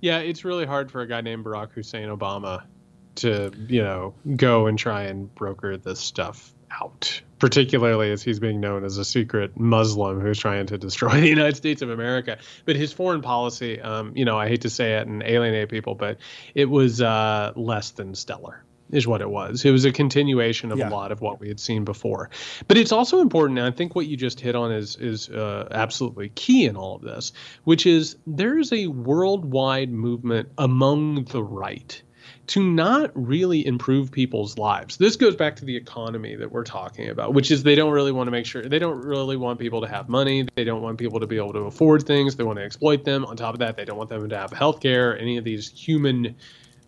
[0.00, 2.64] Yeah, it's really hard for a guy named Barack Hussein Obama
[3.16, 8.60] to, you know, go and try and broker this stuff out, particularly as he's being
[8.60, 12.38] known as a secret Muslim who's trying to destroy the United States of America.
[12.64, 15.94] But his foreign policy, um, you know, I hate to say it and alienate people,
[15.94, 16.18] but
[16.54, 19.64] it was uh, less than stellar is what it was.
[19.64, 20.88] It was a continuation of yeah.
[20.88, 22.28] a lot of what we had seen before.
[22.68, 25.68] But it's also important, and I think what you just hit on is is uh,
[25.70, 27.32] absolutely key in all of this,
[27.64, 32.02] which is there is a worldwide movement among the right
[32.52, 34.98] to not really improve people's lives.
[34.98, 38.12] This goes back to the economy that we're talking about, which is they don't really
[38.12, 40.46] want to make sure they don't really want people to have money.
[40.54, 42.36] They don't want people to be able to afford things.
[42.36, 43.24] They want to exploit them.
[43.24, 45.72] On top of that, they don't want them to have health care, any of these
[45.72, 46.36] human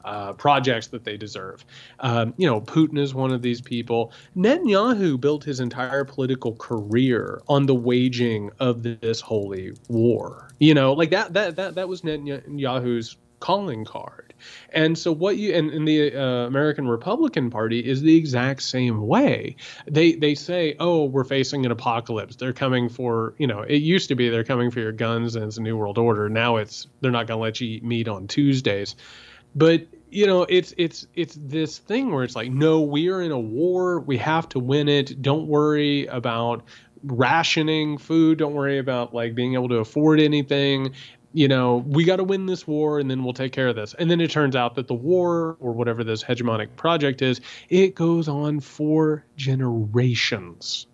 [0.04, 1.64] uh, projects that they deserve.
[2.00, 4.12] Um, you know, Putin is one of these people.
[4.36, 10.50] Netanyahu built his entire political career on the waging of this holy war.
[10.58, 14.34] You know, like that that that that was Netanyahu's calling card.
[14.70, 19.57] And so what you and, the uh, American Republican Party is the exact same way.
[19.88, 22.36] They they say, "Oh, we're facing an apocalypse.
[22.36, 25.45] They're coming for, you know, it used to be they're coming for your guns and
[25.45, 26.28] it's a new world order.
[26.28, 28.97] Now it's they're not going to let you eat meat on Tuesdays."
[29.55, 33.32] But you know, it's it's it's this thing where it's like, no, we are in
[33.32, 34.01] a war.
[34.01, 35.20] We have to win it.
[35.22, 36.64] Don't worry about
[37.03, 38.38] rationing food.
[38.38, 40.95] Don't worry about like being able to afford anything.
[41.35, 43.93] You know, we got to win this war and then we'll take care of this.
[43.95, 47.95] And then it turns out that the war or whatever this hegemonic project is, it
[47.95, 50.87] goes on for generations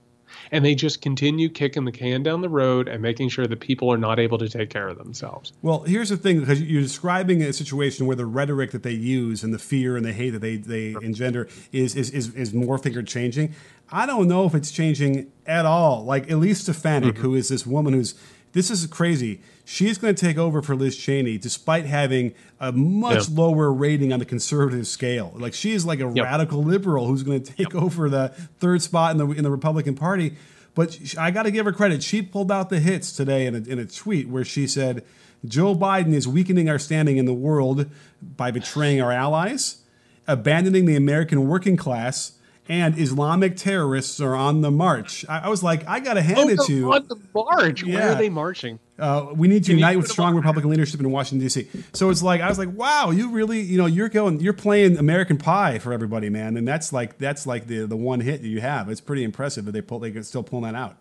[0.50, 3.92] and they just continue kicking the can down the road and making sure that people
[3.92, 5.52] are not able to take care of themselves.
[5.62, 9.42] Well, here's the thing because you're describing a situation where the rhetoric that they use
[9.42, 12.96] and the fear and the hate that they, they engender is, is, is, is morphing
[12.96, 13.54] or changing.
[13.92, 16.04] I don't know if it's changing at all.
[16.04, 17.22] Like Elise Stefanik, mm-hmm.
[17.22, 18.14] who is this woman who's
[18.52, 19.40] this is crazy.
[19.64, 24.18] She's going to take over for Liz Cheney, despite having a much lower rating on
[24.18, 25.32] the conservative scale.
[25.36, 26.24] Like she's like a yep.
[26.24, 27.82] radical liberal who's going to take yep.
[27.82, 30.36] over the third spot in the in the Republican Party.
[30.74, 32.02] But I got to give her credit.
[32.02, 35.04] She pulled out the hits today in a, in a tweet where she said,
[35.44, 37.88] "Joe Biden is weakening our standing in the world
[38.36, 39.82] by betraying our allies,
[40.26, 42.32] abandoning the American working class."
[42.70, 45.24] And Islamic terrorists are on the march.
[45.28, 46.92] I, I was like, I got to hand oh, it to you.
[46.92, 47.82] On the march?
[47.82, 47.94] Yeah.
[47.96, 48.78] Where are they marching?
[48.96, 51.68] Uh, we need to Can unite with strong Republican leadership in Washington D.C.
[51.92, 54.98] So it's like I was like, wow, you really, you know, you're going, you're playing
[54.98, 58.48] American Pie for everybody, man, and that's like that's like the the one hit that
[58.48, 58.88] you have.
[58.88, 60.96] It's pretty impressive that they pull, they can still pull that out.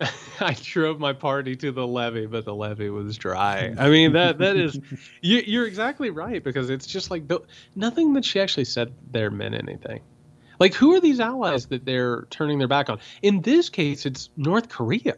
[0.40, 3.72] I drove my party to the levee, but the levee was dry.
[3.78, 4.80] I mean that that is
[5.20, 7.42] you, are exactly right because it's just like the,
[7.76, 10.00] nothing that she actually said there meant anything.
[10.58, 12.98] Like, who are these allies that they're turning their back on?
[13.22, 15.16] In this case, it's North Korea.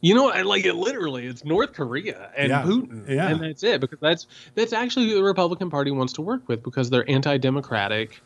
[0.00, 2.62] You know, like it literally, it's North Korea and yeah.
[2.62, 3.28] Putin, yeah.
[3.28, 3.80] and that's it.
[3.80, 8.20] Because that's that's actually who the Republican Party wants to work with because they're anti-democratic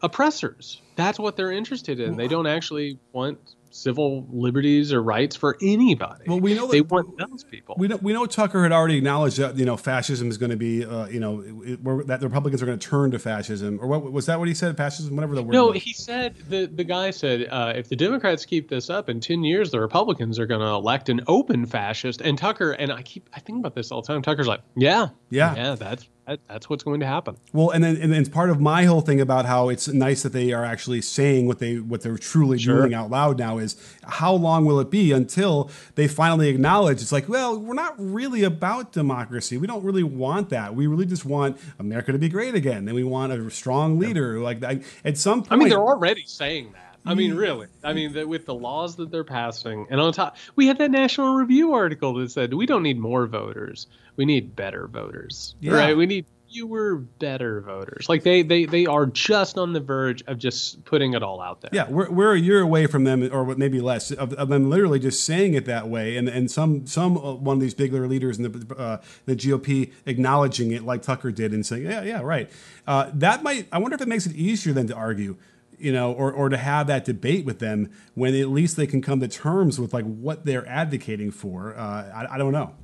[0.00, 0.80] oppressors.
[0.96, 2.16] That's what they're interested in.
[2.16, 3.38] They don't actually want
[3.70, 6.24] civil liberties or rights for anybody.
[6.26, 7.76] Well, we know that, they want those people.
[7.78, 10.56] We know, we know Tucker had already acknowledged that you know fascism is going to
[10.56, 13.86] be uh, you know it, that the Republicans are going to turn to fascism or
[13.86, 15.52] what was that what he said fascism whatever the word.
[15.52, 15.82] No, was.
[15.82, 19.44] he said the the guy said uh, if the Democrats keep this up in ten
[19.44, 22.20] years, the Republicans are going to elect an open fascist.
[22.20, 24.22] And Tucker and I keep I think about this all the time.
[24.22, 27.38] Tucker's like, yeah, yeah, yeah, that's that, that's what's going to happen.
[27.54, 30.22] Well, and then and then it's part of my whole thing about how it's nice
[30.22, 32.82] that they are actually saying what they what they're truly sure.
[32.82, 37.12] doing out loud now is how long will it be until they finally acknowledge it's
[37.12, 39.56] like, well, we're not really about democracy.
[39.56, 40.74] We don't really want that.
[40.74, 44.38] We really just want America to be great again, and we want a strong leader.
[44.38, 44.62] Like
[45.04, 46.87] at some point, I mean, they're already saying that.
[47.08, 47.66] I mean, really.
[47.82, 50.90] I mean, the, with the laws that they're passing, and on top, we had that
[50.90, 53.86] National Review article that said we don't need more voters,
[54.16, 55.72] we need better voters, yeah.
[55.72, 55.96] right?
[55.96, 58.08] We need fewer better voters.
[58.08, 61.60] Like they they they are just on the verge of just putting it all out
[61.60, 61.70] there.
[61.72, 64.98] Yeah, we're, we're a year away from them, or maybe less, of, of them literally
[64.98, 68.38] just saying it that way, and and some some uh, one of these bigger leaders
[68.38, 72.50] in the uh, the GOP acknowledging it, like Tucker did, and saying, yeah, yeah, right.
[72.86, 73.68] Uh, that might.
[73.72, 75.36] I wonder if it makes it easier than to argue
[75.78, 79.00] you know, or, or to have that debate with them when at least they can
[79.00, 81.76] come to terms with like what they're advocating for.
[81.76, 81.82] Uh,
[82.14, 82.74] I, I, don't know.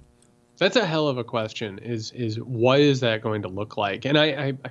[0.59, 1.79] That's a hell of a question.
[1.79, 4.05] Is is what is that going to look like?
[4.05, 4.25] And I,
[4.65, 4.71] I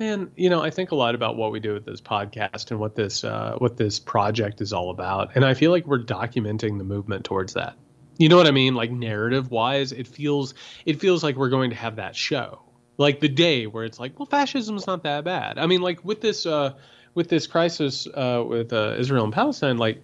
[0.00, 2.80] Man, you know, I think a lot about what we do with this podcast and
[2.80, 6.78] what this uh, what this project is all about, and I feel like we're documenting
[6.78, 7.76] the movement towards that.
[8.18, 8.74] You know what I mean?
[8.74, 12.62] Like narrative wise, it feels it feels like we're going to have that show,
[12.96, 15.58] like the day where it's like, well, fascism's not that bad.
[15.58, 16.72] I mean, like with this uh,
[17.14, 20.02] with this crisis uh, with uh, Israel and Palestine, like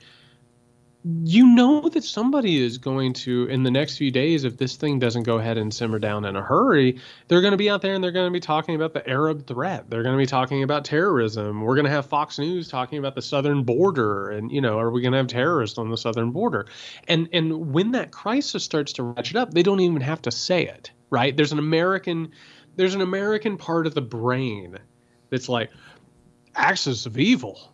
[1.02, 4.98] you know that somebody is going to in the next few days if this thing
[4.98, 7.94] doesn't go ahead and simmer down in a hurry they're going to be out there
[7.94, 9.88] and they're going to be talking about the arab threat.
[9.88, 11.62] They're going to be talking about terrorism.
[11.62, 14.90] We're going to have fox news talking about the southern border and you know are
[14.90, 16.66] we going to have terrorists on the southern border?
[17.08, 20.66] And and when that crisis starts to ratchet up they don't even have to say
[20.66, 21.34] it right?
[21.34, 22.32] There's an american
[22.76, 24.78] there's an american part of the brain
[25.30, 25.70] that's like
[26.60, 27.70] axis of evil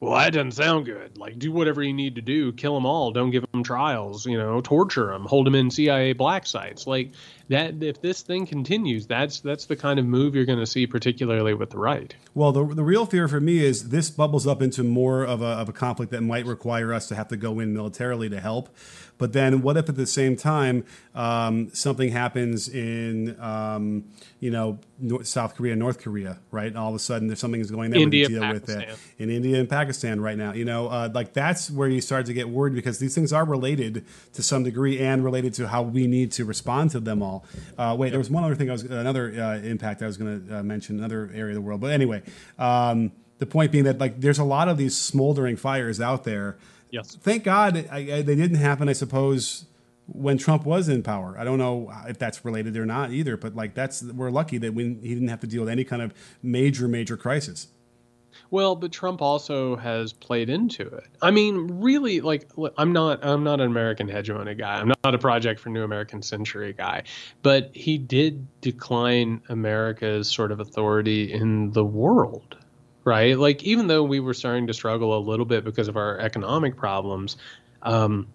[0.00, 1.18] well, that doesn't sound good.
[1.18, 4.38] Like, do whatever you need to do, kill them all, don't give them trials, you
[4.38, 6.86] know, torture them, hold them in CIA black sites.
[6.86, 7.12] Like
[7.48, 10.86] that, if this thing continues, that's that's the kind of move you're going to see,
[10.86, 12.14] particularly with the right.
[12.34, 15.48] Well, the, the real fear for me is this bubbles up into more of a,
[15.48, 18.74] of a conflict that might require us to have to go in militarily to help.
[19.20, 24.06] But then, what if at the same time um, something happens in, um,
[24.40, 26.68] you know, North, South Korea, North Korea, right?
[26.68, 28.78] And all of a sudden, there's something is going there India, to deal Pakistan.
[28.78, 30.54] with that in India and Pakistan right now.
[30.54, 33.44] You know, uh, like that's where you start to get worried because these things are
[33.44, 37.44] related to some degree and related to how we need to respond to them all.
[37.76, 40.48] Uh, wait, there was one other thing I was another uh, impact I was going
[40.48, 41.82] to uh, mention, another area of the world.
[41.82, 42.22] But anyway,
[42.58, 46.56] um, the point being that like there's a lot of these smoldering fires out there.
[46.90, 47.16] Yes.
[47.16, 48.88] Thank God I, I, they didn't happen.
[48.88, 49.66] I suppose
[50.12, 51.36] when Trump was in power.
[51.38, 53.36] I don't know if that's related or not either.
[53.36, 56.02] But like that's we're lucky that we, he didn't have to deal with any kind
[56.02, 57.68] of major major crisis.
[58.50, 61.06] Well, but Trump also has played into it.
[61.22, 64.80] I mean, really, like I'm not I'm not an American hegemony guy.
[64.80, 67.04] I'm not a Project for New American Century guy,
[67.42, 72.56] but he did decline America's sort of authority in the world,
[73.10, 73.36] right?
[73.36, 76.76] Like even though we were starting to struggle a little bit because of our economic
[76.76, 77.36] problems.
[77.82, 78.28] Um,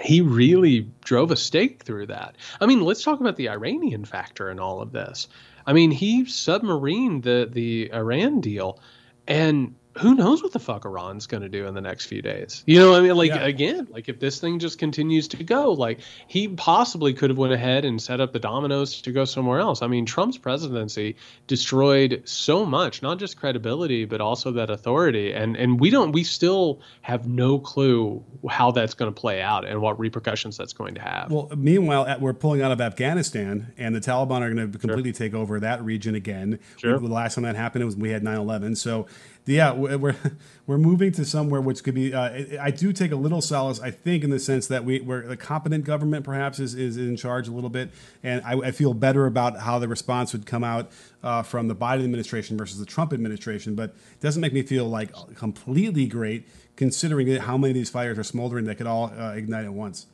[0.00, 2.36] he really drove a stake through that.
[2.60, 5.28] I mean, let's talk about the Iranian factor in all of this.
[5.66, 8.80] I mean, he submarined the the Iran deal
[9.28, 12.62] and who knows what the fuck Iran's going to do in the next few days?
[12.66, 13.44] You know, I mean, like Yeah.
[13.44, 17.52] again, like if this thing just continues to go, like he possibly could have went
[17.52, 19.82] ahead and set up the dominoes to go somewhere else.
[19.82, 21.16] I mean, Trump's presidency
[21.46, 26.22] destroyed so much, not just credibility, but also that authority, and and we don't, we
[26.24, 30.94] still have no clue how that's going to play out and what repercussions that's going
[30.94, 31.30] to have.
[31.30, 35.34] Well, meanwhile, we're pulling out of Afghanistan, and the Taliban are going to completely take
[35.34, 36.58] over that region again.
[36.76, 36.98] Sure.
[36.98, 38.76] The last time that happened, it was we had 9/11.
[38.76, 39.06] So,
[39.46, 39.98] yeah, we're
[40.66, 42.14] we're- moving to somewhere which could be.
[42.14, 45.28] Uh, I- do take a little solace, I think, in the sense that we we're
[45.30, 47.90] a competent government, perhaps, is, is in charge a little bit,
[48.22, 50.90] and I, I feel better about how the response would come out
[51.22, 53.74] uh, from the Biden administration versus the Trump administration.
[53.74, 58.18] But it doesn't make me feel like completely great, considering how many of these fires
[58.18, 60.06] are smoldering that could all uh, ignite at once.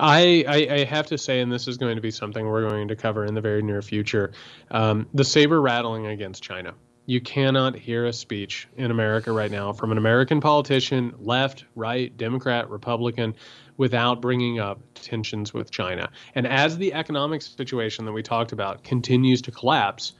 [0.00, 2.88] I, I, I have to say, and this is going to be something we're going
[2.88, 4.32] to cover in the very near future,
[4.70, 6.74] um, the saber rattling against China.
[7.06, 12.14] You cannot hear a speech in America right now from an American politician, left, right,
[12.16, 13.36] Democrat, Republican,
[13.76, 16.10] without bringing up tensions with China.
[16.34, 20.14] And as the economic situation that we talked about continues to collapse,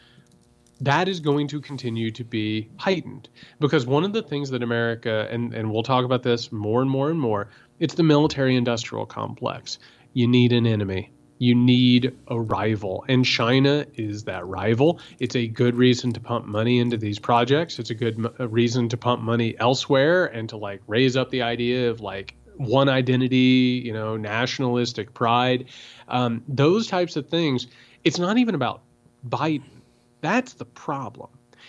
[0.80, 3.28] that is going to continue to be heightened.
[3.58, 6.90] Because one of the things that America and and we'll talk about this more and
[6.90, 9.78] more and more it's the military industrial complex.
[10.12, 15.00] You need an enemy you need a rival and China is that rival.
[15.18, 17.78] It's a good reason to pump money into these projects.
[17.78, 21.90] It's a good reason to pump money elsewhere and to like raise up the idea
[21.90, 25.66] of like one identity you know nationalistic pride.
[26.08, 27.66] Um, those types of things
[28.04, 28.82] it's not even about
[29.28, 29.82] Biden.
[30.20, 31.28] That's the problem.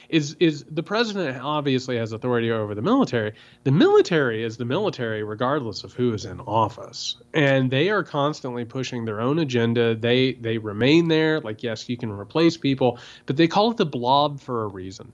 [0.09, 3.33] Is is the president obviously has authority over the military?
[3.63, 8.63] The military is the military regardless of who is in office, and they are constantly
[8.63, 9.95] pushing their own agenda.
[9.95, 11.41] They they remain there.
[11.41, 15.11] Like yes, you can replace people, but they call it the blob for a reason.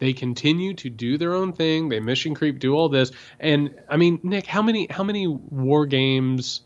[0.00, 1.88] They continue to do their own thing.
[1.88, 5.86] They mission creep, do all this, and I mean, Nick, how many how many war
[5.86, 6.62] games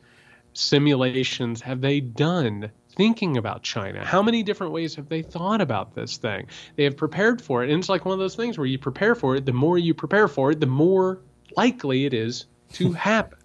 [0.55, 4.05] simulations have they done thinking about China?
[4.05, 6.49] How many different ways have they thought about this thing?
[6.77, 7.71] They have prepared for it.
[7.71, 9.95] And it's like one of those things where you prepare for it, the more you
[9.95, 11.21] prepare for it, the more
[11.57, 13.38] likely it is to happen.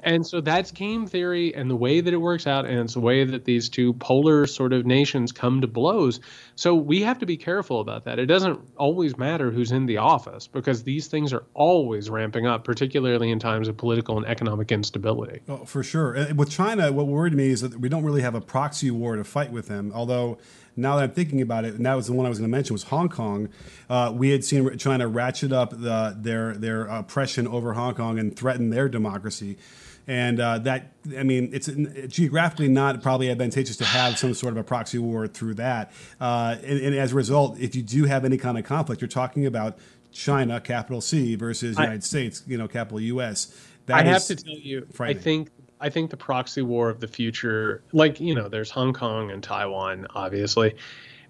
[0.00, 3.00] And so that's game theory and the way that it works out, and it's the
[3.00, 6.20] way that these two polar sort of nations come to blows.
[6.56, 8.18] So we have to be careful about that.
[8.18, 12.64] It doesn't always matter who's in the office because these things are always ramping up,
[12.64, 15.40] particularly in times of political and economic instability.
[15.48, 16.32] Oh, for sure.
[16.34, 19.24] With China, what worried me is that we don't really have a proxy war to
[19.24, 19.92] fight with them.
[19.94, 20.38] Although
[20.80, 22.56] now that I'm thinking about it, and that was the one I was going to
[22.56, 23.48] mention was Hong Kong.
[23.88, 28.36] Uh, we had seen China ratchet up the, their their oppression over Hong Kong and
[28.36, 29.58] threaten their democracy.
[30.06, 31.68] And uh, that, I mean, it's
[32.12, 35.92] geographically not probably advantageous to have some sort of a proxy war through that.
[36.20, 39.08] Uh, and, and, as a result, if you do have any kind of conflict, you're
[39.08, 39.78] talking about
[40.10, 43.54] China, capital C, versus I, United States, you know, capital U.S.
[43.86, 45.50] That I have to tell you, I think
[45.80, 49.42] I think the proxy war of the future, like you know, there's Hong Kong and
[49.42, 50.76] Taiwan, obviously,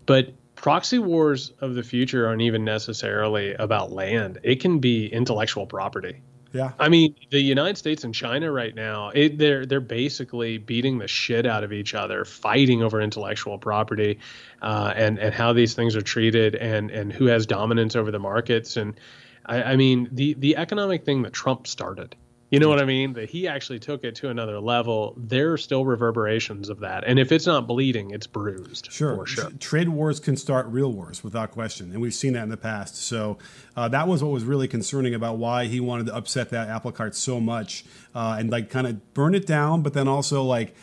[0.07, 4.39] but proxy wars of the future aren't even necessarily about land.
[4.43, 6.21] It can be intellectual property.
[6.53, 6.73] Yeah.
[6.81, 11.07] I mean, the United States and China right now, it, they're they're basically beating the
[11.07, 14.19] shit out of each other, fighting over intellectual property,
[14.61, 18.19] uh, and and how these things are treated, and and who has dominance over the
[18.19, 18.77] markets.
[18.77, 18.99] And
[19.47, 22.17] I, I mean, the the economic thing that Trump started
[22.51, 23.13] you know what I mean?
[23.15, 25.15] That he actually took it to another level.
[25.17, 28.91] There are still reverberations of that, and if it's not bleeding, it's bruised.
[28.91, 29.51] Sure, sure.
[29.59, 32.97] Trade wars can start real wars without question, and we've seen that in the past.
[32.97, 33.39] So
[33.77, 36.93] uh, that was what was really concerning about why he wanted to upset that apple
[36.93, 37.85] cart so much
[38.15, 40.75] uh, and like kind of burn it down, but then also like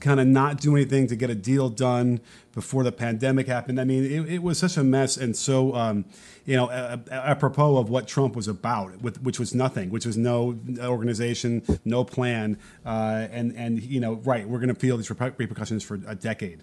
[0.00, 2.20] kind of not do anything to get a deal done
[2.54, 3.80] before the pandemic happened.
[3.80, 6.04] I mean, it, it was such a mess and so, um,
[6.44, 10.58] you know, apropos of what Trump was about, with, which was nothing, which was no
[10.80, 15.82] organization, no plan, uh, and and you know, right, we're going to feel these repercussions
[15.82, 16.62] for a decade.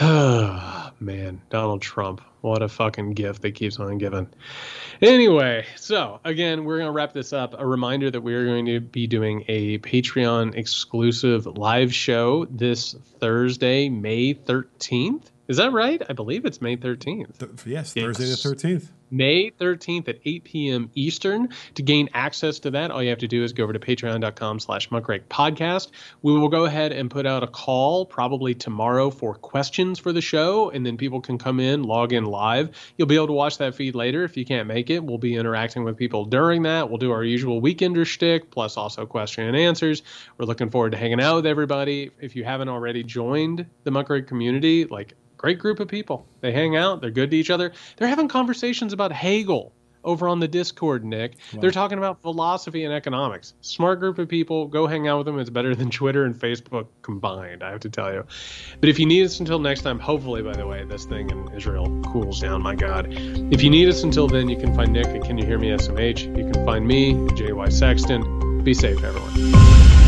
[0.00, 2.22] Oh man, Donald Trump.
[2.40, 4.26] What a fucking gift that keeps on giving.
[5.02, 7.54] Anyway, so again, we're going to wrap this up.
[7.58, 13.90] A reminder that we're going to be doing a Patreon exclusive live show this Thursday,
[13.90, 15.24] May 13th.
[15.48, 16.00] Is that right?
[16.08, 17.38] I believe it's May 13th.
[17.38, 18.88] Th- yes, Thursday the 13th.
[19.10, 20.90] May 13th at 8 p.m.
[20.94, 21.48] Eastern.
[21.74, 24.60] To gain access to that, all you have to do is go over to patreon.com
[24.60, 25.90] slash podcast.
[26.22, 30.20] We will go ahead and put out a call probably tomorrow for questions for the
[30.20, 32.70] show, and then people can come in, log in live.
[32.96, 35.02] You'll be able to watch that feed later if you can't make it.
[35.02, 36.88] We'll be interacting with people during that.
[36.88, 40.02] We'll do our usual weekender shtick, plus also question and answers.
[40.38, 42.10] We're looking forward to hanging out with everybody.
[42.20, 46.26] If you haven't already joined the Muckrake community, like great group of people.
[46.42, 47.72] They hang out, they're good to each other.
[47.96, 49.72] They're having conversations about Hegel
[50.04, 51.36] over on the Discord, Nick.
[51.52, 51.60] Wow.
[51.62, 53.54] They're talking about philosophy and economics.
[53.62, 54.66] Smart group of people.
[54.66, 55.38] Go hang out with them.
[55.38, 58.26] It's better than Twitter and Facebook combined, I have to tell you.
[58.80, 61.50] But if you need us until next time, hopefully, by the way, this thing in
[61.54, 63.08] Israel cools down, my God.
[63.10, 65.68] If you need us until then, you can find Nick at Can You Hear Me
[65.68, 66.36] SMH.
[66.36, 68.62] You can find me, JY Sexton.
[68.62, 69.99] Be safe, everyone.